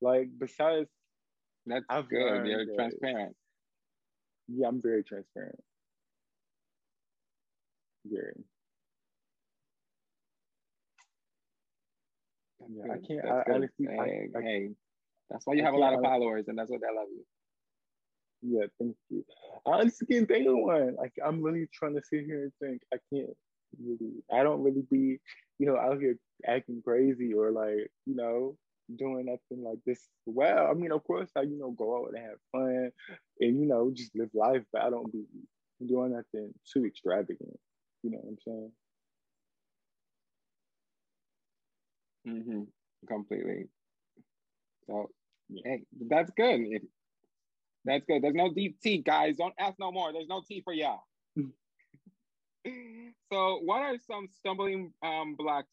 Like 0.00 0.28
besides, 0.38 0.88
that's 1.66 1.84
I've 1.88 2.08
good. 2.08 2.46
You're 2.46 2.66
that, 2.66 2.74
transparent. 2.74 3.34
Yeah, 4.48 4.68
I'm 4.68 4.80
very 4.82 5.04
transparent. 5.04 5.58
Very. 8.06 8.44
Yeah, 12.70 12.92
I 12.92 12.98
can't. 13.06 13.24
I, 13.26 13.52
honestly, 13.52 13.86
hey, 13.90 14.28
I, 14.34 14.38
I, 14.38 14.42
hey, 14.42 14.68
that's 15.30 15.46
why 15.46 15.54
you 15.54 15.64
have 15.64 15.74
a 15.74 15.78
lot 15.78 15.94
of 15.94 16.02
followers, 16.02 16.44
and 16.48 16.58
that's 16.58 16.70
what 16.70 16.80
they 16.80 16.86
love 16.86 17.08
you. 17.10 17.24
Yeah, 18.40 18.66
thank 18.78 18.96
you. 19.10 19.24
I 19.66 19.70
honestly 19.70 20.06
can't 20.06 20.28
think 20.28 20.46
of 20.46 20.56
one. 20.56 20.94
Like 20.96 21.12
I'm 21.24 21.42
really 21.42 21.66
trying 21.72 21.94
to 21.94 22.02
sit 22.02 22.24
here 22.24 22.42
and 22.42 22.52
think. 22.60 22.82
I 22.92 22.98
can't 23.12 23.34
really, 23.82 24.22
I 24.32 24.42
don't 24.42 24.62
really 24.62 24.84
be, 24.90 25.18
you 25.58 25.66
know, 25.66 25.76
out 25.76 26.00
here 26.00 26.16
acting 26.46 26.82
crazy 26.84 27.32
or 27.34 27.50
like, 27.50 27.90
you 28.06 28.14
know, 28.16 28.56
doing 28.96 29.26
nothing 29.26 29.64
like 29.64 29.78
this. 29.84 30.08
Well, 30.26 30.66
I 30.70 30.74
mean, 30.74 30.92
of 30.92 31.04
course, 31.04 31.30
I, 31.36 31.42
you 31.42 31.58
know, 31.58 31.70
go 31.72 31.98
out 32.04 32.14
and 32.14 32.18
have 32.24 32.38
fun 32.52 32.90
and, 33.40 33.60
you 33.60 33.66
know, 33.66 33.90
just 33.94 34.14
live 34.16 34.30
life, 34.34 34.62
but 34.72 34.82
I 34.82 34.90
don't 34.90 35.12
be 35.12 35.24
doing 35.86 36.12
nothing 36.12 36.54
too 36.72 36.86
extravagant. 36.86 37.58
You 38.02 38.10
know 38.10 38.18
what 38.22 38.30
I'm 38.30 38.38
saying? 38.46 38.72
Mm-hmm. 42.26 42.62
Completely. 43.06 43.68
So, 44.86 45.10
hey, 45.64 45.82
that's 46.08 46.30
good. 46.36 46.60
That's 47.84 48.04
good. 48.06 48.22
There's 48.22 48.34
no 48.34 48.52
deep 48.52 48.80
tea, 48.82 48.98
guys. 48.98 49.36
Don't 49.36 49.54
ask 49.58 49.76
no 49.78 49.92
more. 49.92 50.12
There's 50.12 50.28
no 50.28 50.42
tea 50.46 50.62
for 50.62 50.72
y'all. 50.72 51.02
So, 53.32 53.60
what 53.64 53.82
are 53.82 53.96
some 54.10 54.28
stumbling 54.38 54.92
um, 55.02 55.34
blocks 55.36 55.68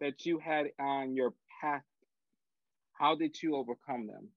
that 0.00 0.24
you 0.26 0.38
had 0.38 0.66
on 0.78 1.14
your 1.14 1.34
path? 1.60 1.82
How 2.92 3.14
did 3.14 3.42
you 3.42 3.56
overcome 3.56 4.06
them? 4.06 4.28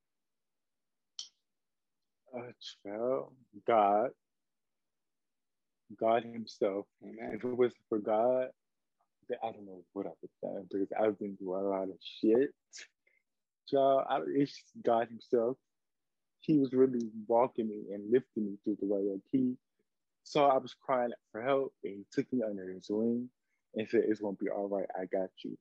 Uh, 2.36 3.22
God, 3.68 4.10
God 6.00 6.24
Himself. 6.24 6.86
Amen. 7.04 7.36
If 7.36 7.44
it 7.44 7.58
was 7.58 7.74
for 7.88 8.00
God, 8.00 8.48
I 9.32 9.52
don't 9.52 9.66
know 9.66 9.84
what 9.94 10.08
I 10.08 10.12
would 10.22 10.30
done 10.42 10.68
because 10.72 10.88
I've 11.00 11.20
been 11.20 11.38
through 11.38 11.56
a 11.56 11.70
lot 11.70 11.84
of 11.84 11.98
shit. 12.02 12.50
So 13.66 14.04
I, 14.10 14.22
it's 14.36 14.62
God 14.84 15.08
Himself. 15.10 15.58
He 16.42 16.58
was 16.58 16.74
really 16.74 17.10
walking 17.28 17.68
me 17.68 17.94
and 17.94 18.12
lifting 18.12 18.46
me 18.46 18.58
through 18.64 18.78
the 18.82 18.88
way. 18.88 19.02
Like 19.02 19.22
He 19.32 19.56
so 20.30 20.46
I 20.46 20.60
was 20.60 20.76
crying 20.86 21.10
for 21.32 21.42
help, 21.42 21.74
and 21.84 21.94
he 21.96 22.06
took 22.14 22.32
me 22.32 22.44
under 22.48 22.70
his 22.70 22.86
wing 22.88 23.32
and 23.74 23.90
said, 23.90 24.04
"It's 24.08 24.20
gonna 24.20 24.38
be 24.40 24.48
all 24.48 24.70
right. 24.70 24.86
I 24.96 25.06
got 25.06 25.32
you." 25.44 25.58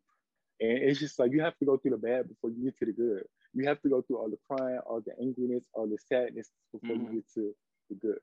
And 0.61 0.77
it's 0.77 1.01
just 1.01 1.19
like 1.19 1.33
you 1.33 1.41
have 1.41 1.57
to 1.61 1.65
go 1.65 1.79
through 1.79 1.93
the 1.93 1.97
bad 1.97 2.29
before 2.29 2.51
you 2.51 2.65
get 2.65 2.77
to 2.81 2.85
the 2.85 2.93
good. 2.93 3.25
You 3.55 3.67
have 3.67 3.81
to 3.81 3.89
go 3.89 4.03
through 4.03 4.19
all 4.19 4.29
the 4.29 4.37
crying, 4.47 4.79
all 4.81 5.01
the 5.01 5.13
angriness, 5.13 5.65
all 5.73 5.87
the 5.87 5.97
sadness 5.97 6.51
before 6.71 6.97
mm-hmm. 6.97 7.15
you 7.15 7.15
get 7.15 7.33
to 7.33 7.55
the 7.89 7.95
good. 7.95 8.19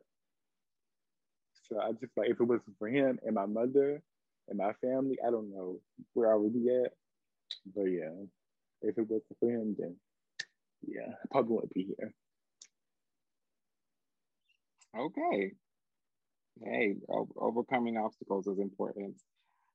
So 1.63 1.79
I 1.79 1.93
just 1.93 2.15
like 2.15 2.29
if 2.29 2.39
it 2.39 2.43
wasn't 2.43 2.77
for 2.77 2.89
him 2.89 3.17
and 3.23 3.33
my 3.33 3.47
mother 3.47 4.03
and 4.47 4.57
my 4.59 4.73
family, 4.73 5.17
I 5.25 5.31
don't 5.31 5.51
know 5.51 5.79
where 6.13 6.31
I 6.31 6.35
would 6.35 6.53
be 6.53 6.69
at. 6.69 6.93
But 7.75 7.85
yeah, 7.85 8.13
if 8.83 8.99
it 8.99 9.09
wasn't 9.09 9.39
for 9.39 9.49
him, 9.49 9.75
then 9.79 9.95
yeah, 10.85 11.09
I 11.11 11.27
probably 11.31 11.55
wouldn't 11.55 11.73
be 11.73 11.95
here. 11.97 12.13
Okay 14.95 15.55
hey, 16.63 16.95
overcoming 17.37 17.97
obstacles 17.97 18.47
is 18.47 18.59
important. 18.59 19.15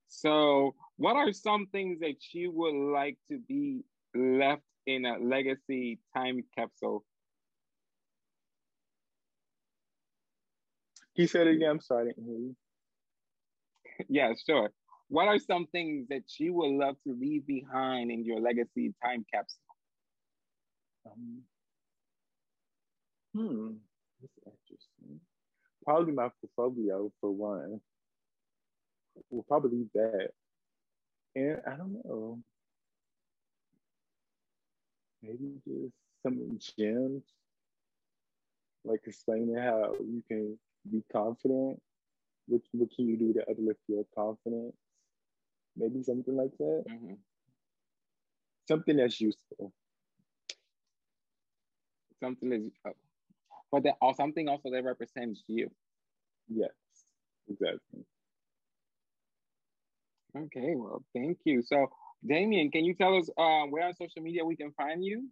So, 0.07 0.75
what 0.97 1.15
are 1.15 1.31
some 1.31 1.67
things 1.67 1.99
that 2.01 2.33
you 2.33 2.51
would 2.51 2.75
like 2.93 3.17
to 3.29 3.39
be 3.39 3.83
left 4.13 4.63
in 4.85 5.05
a 5.05 5.17
legacy 5.17 5.99
time 6.15 6.41
capsule? 6.57 7.05
He 11.13 11.27
said 11.27 11.47
it 11.47 11.55
again. 11.55 11.69
I'm 11.71 11.79
sorry, 11.81 12.13
yeah, 14.09 14.33
sure. 14.45 14.71
What 15.09 15.27
are 15.27 15.39
some 15.39 15.67
things 15.67 16.07
that 16.09 16.23
you 16.39 16.53
would 16.53 16.71
love 16.71 16.95
to 17.05 17.13
leave 17.13 17.45
behind 17.45 18.11
in 18.11 18.23
your 18.23 18.39
legacy 18.39 18.93
time 19.03 19.25
capsule? 19.31 19.59
Um, 21.05 21.41
hmm, 23.33 23.71
probably 25.83 26.13
my 26.13 26.29
portfolio 26.39 27.11
for 27.19 27.31
one. 27.31 27.81
We'll 29.29 29.43
probably 29.43 29.87
that. 29.93 30.29
And 31.35 31.61
I 31.65 31.75
don't 31.75 32.03
know. 32.05 32.39
Maybe 35.21 35.61
just 35.67 35.93
some 36.23 36.59
gems, 36.77 37.23
like 38.83 39.01
explaining 39.05 39.55
how 39.55 39.93
you 39.99 40.23
can 40.27 40.57
be 40.91 41.03
confident. 41.11 41.79
What, 42.47 42.61
what 42.71 42.89
can 42.95 43.07
you 43.07 43.17
do 43.17 43.33
to 43.33 43.41
uplift 43.41 43.79
your 43.87 44.05
confidence? 44.15 44.75
Maybe 45.77 46.03
something 46.03 46.35
like 46.35 46.57
that. 46.57 46.83
Mm-hmm. 46.89 47.13
Something 48.67 48.97
that's 48.97 49.21
useful. 49.21 49.71
Something 52.21 52.49
that's, 52.49 52.63
uh, 52.85 52.91
but 53.71 53.83
that 53.83 53.95
or 54.01 54.13
something 54.13 54.47
also 54.47 54.69
that 54.71 54.83
represents 54.83 55.43
you. 55.47 55.69
Yes, 56.49 56.71
exactly. 57.49 58.05
Okay, 60.35 60.73
well, 60.75 61.03
thank 61.13 61.39
you. 61.43 61.61
So, 61.61 61.87
Damien, 62.25 62.71
can 62.71 62.85
you 62.85 62.93
tell 62.93 63.17
us 63.17 63.29
uh, 63.37 63.65
where 63.69 63.85
on 63.85 63.93
social 63.93 64.21
media 64.21 64.45
we 64.45 64.55
can 64.55 64.71
find 64.71 65.03
you? 65.03 65.27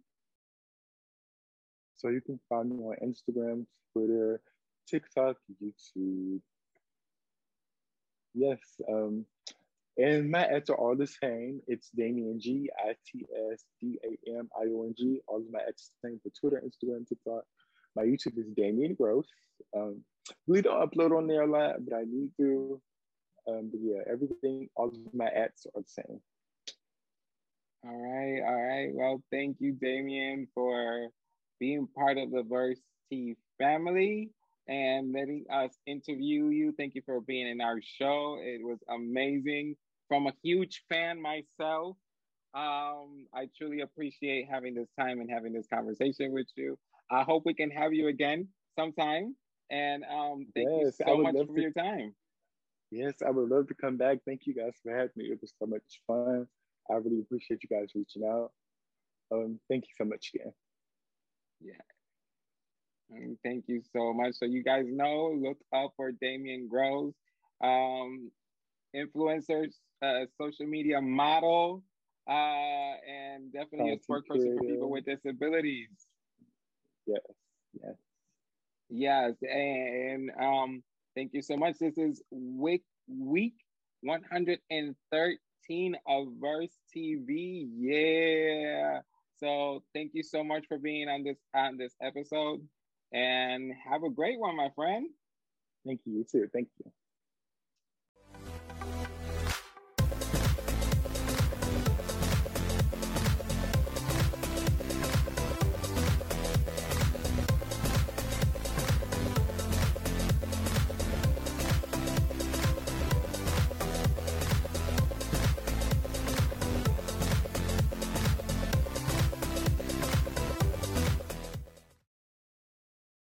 So 1.96 2.08
you 2.08 2.20
can 2.20 2.40
find 2.48 2.70
me 2.70 2.76
on 2.76 2.96
Instagram, 3.02 3.66
Twitter, 3.92 4.40
TikTok, 4.88 5.36
YouTube. 5.62 6.40
Yes, 8.34 8.58
um, 8.88 9.26
and 9.98 10.30
my 10.30 10.44
ads 10.46 10.70
are 10.70 10.76
all 10.76 10.96
the 10.96 11.06
same. 11.06 11.60
It's 11.66 11.90
Damien 11.90 12.40
G, 12.40 12.70
I 12.78 12.94
T 13.06 13.26
S 13.52 13.64
D 13.80 13.98
A 14.04 14.38
M 14.38 14.48
I 14.56 14.64
O 14.68 14.84
N 14.84 14.94
G. 14.96 15.20
All 15.26 15.38
of 15.38 15.50
my 15.50 15.60
ads 15.60 15.90
the 16.02 16.08
same 16.08 16.20
for 16.22 16.30
Twitter, 16.30 16.62
Instagram, 16.64 17.06
TikTok. 17.06 17.44
My 17.96 18.04
YouTube 18.04 18.38
is 18.38 18.46
Damien 18.56 18.94
Gross. 18.94 19.26
Um, 19.76 20.02
really 20.46 20.62
don't 20.62 20.80
upload 20.80 21.16
on 21.16 21.26
there 21.26 21.42
a 21.42 21.50
lot, 21.50 21.84
but 21.84 21.96
I 21.96 22.04
need 22.04 22.30
to. 22.38 22.80
Um, 23.48 23.70
but 23.70 23.80
yeah, 23.82 24.02
everything, 24.10 24.68
all 24.76 24.88
of 24.88 25.14
my 25.14 25.26
ads 25.26 25.66
are 25.74 25.82
the 25.82 25.88
same. 25.88 26.20
All 27.84 27.96
right, 27.96 28.42
all 28.46 28.62
right. 28.62 28.90
Well, 28.92 29.22
thank 29.30 29.56
you, 29.58 29.72
Damien, 29.72 30.46
for 30.54 31.08
being 31.58 31.88
part 31.96 32.18
of 32.18 32.30
the 32.30 32.42
Verse 32.42 32.78
T 33.10 33.36
family 33.58 34.30
and 34.68 35.12
letting 35.12 35.44
us 35.50 35.72
interview 35.86 36.48
you. 36.48 36.72
Thank 36.76 36.94
you 36.94 37.02
for 37.04 37.20
being 37.20 37.48
in 37.48 37.60
our 37.60 37.80
show. 37.82 38.38
It 38.40 38.60
was 38.62 38.78
amazing. 38.88 39.76
From 40.08 40.26
a 40.26 40.32
huge 40.42 40.84
fan 40.88 41.20
myself, 41.22 41.96
um, 42.52 43.26
I 43.32 43.48
truly 43.56 43.80
appreciate 43.80 44.48
having 44.50 44.74
this 44.74 44.88
time 44.98 45.20
and 45.20 45.30
having 45.30 45.52
this 45.52 45.66
conversation 45.72 46.32
with 46.32 46.48
you. 46.56 46.78
I 47.10 47.22
hope 47.22 47.44
we 47.44 47.54
can 47.54 47.70
have 47.70 47.92
you 47.92 48.08
again 48.08 48.48
sometime. 48.78 49.34
And 49.70 50.04
um, 50.04 50.46
thank 50.54 50.68
yes, 50.70 50.96
you 50.98 51.06
so 51.06 51.18
much 51.18 51.34
for 51.34 51.54
to, 51.54 51.60
your 51.60 51.72
time. 51.72 52.14
Yes, 52.90 53.14
I 53.24 53.30
would 53.30 53.48
love 53.48 53.68
to 53.68 53.74
come 53.74 53.96
back. 53.96 54.18
Thank 54.26 54.46
you 54.46 54.54
guys 54.54 54.74
for 54.82 54.92
having 54.92 55.10
me. 55.16 55.26
It 55.26 55.40
was 55.40 55.52
so 55.58 55.66
much 55.66 56.02
fun. 56.06 56.46
I 56.90 56.94
really 56.94 57.20
appreciate 57.20 57.62
you 57.62 57.68
guys 57.68 57.88
reaching 57.94 58.24
out. 58.24 58.50
Um, 59.32 59.60
thank 59.68 59.84
you 59.84 59.94
so 59.96 60.04
much 60.04 60.32
again. 60.34 60.52
Yeah. 61.60 61.72
And 63.10 63.36
thank 63.44 63.64
you 63.68 63.82
so 63.92 64.12
much. 64.12 64.34
So 64.34 64.44
you 64.44 64.62
guys 64.62 64.86
know, 64.88 65.36
look 65.40 65.58
up 65.74 65.92
for 65.96 66.12
Damien 66.12 66.68
Gross, 66.68 67.14
um, 67.62 68.30
influencers, 68.94 69.74
uh, 70.02 70.26
social 70.40 70.66
media 70.66 71.00
model, 71.00 71.82
uh, 72.28 72.32
and 72.32 73.52
definitely 73.52 73.92
a 73.92 73.96
spokesperson 73.98 74.58
for 74.58 74.64
people 74.64 74.90
with 74.90 75.04
disabilities. 75.04 75.88
Yes, 77.10 77.22
yes. 77.82 77.94
Yes, 78.88 79.34
and 79.42 80.30
um, 80.40 80.82
thank 81.16 81.32
you 81.34 81.42
so 81.42 81.56
much. 81.56 81.78
This 81.78 81.96
is 81.98 82.22
week 82.30 82.82
week 83.08 83.54
113 84.02 85.96
of 86.06 86.26
Verse 86.40 86.76
TV. 86.94 87.68
Yeah. 87.76 89.00
So 89.38 89.82
thank 89.94 90.12
you 90.14 90.22
so 90.22 90.44
much 90.44 90.66
for 90.68 90.78
being 90.78 91.08
on 91.08 91.24
this 91.24 91.38
on 91.54 91.78
this 91.78 91.94
episode 92.02 92.60
and 93.12 93.72
have 93.90 94.04
a 94.04 94.10
great 94.10 94.38
one, 94.38 94.56
my 94.56 94.70
friend. 94.74 95.08
Thank 95.86 96.00
you. 96.04 96.18
You 96.18 96.24
too. 96.30 96.48
Thank 96.52 96.68
you. 96.84 96.92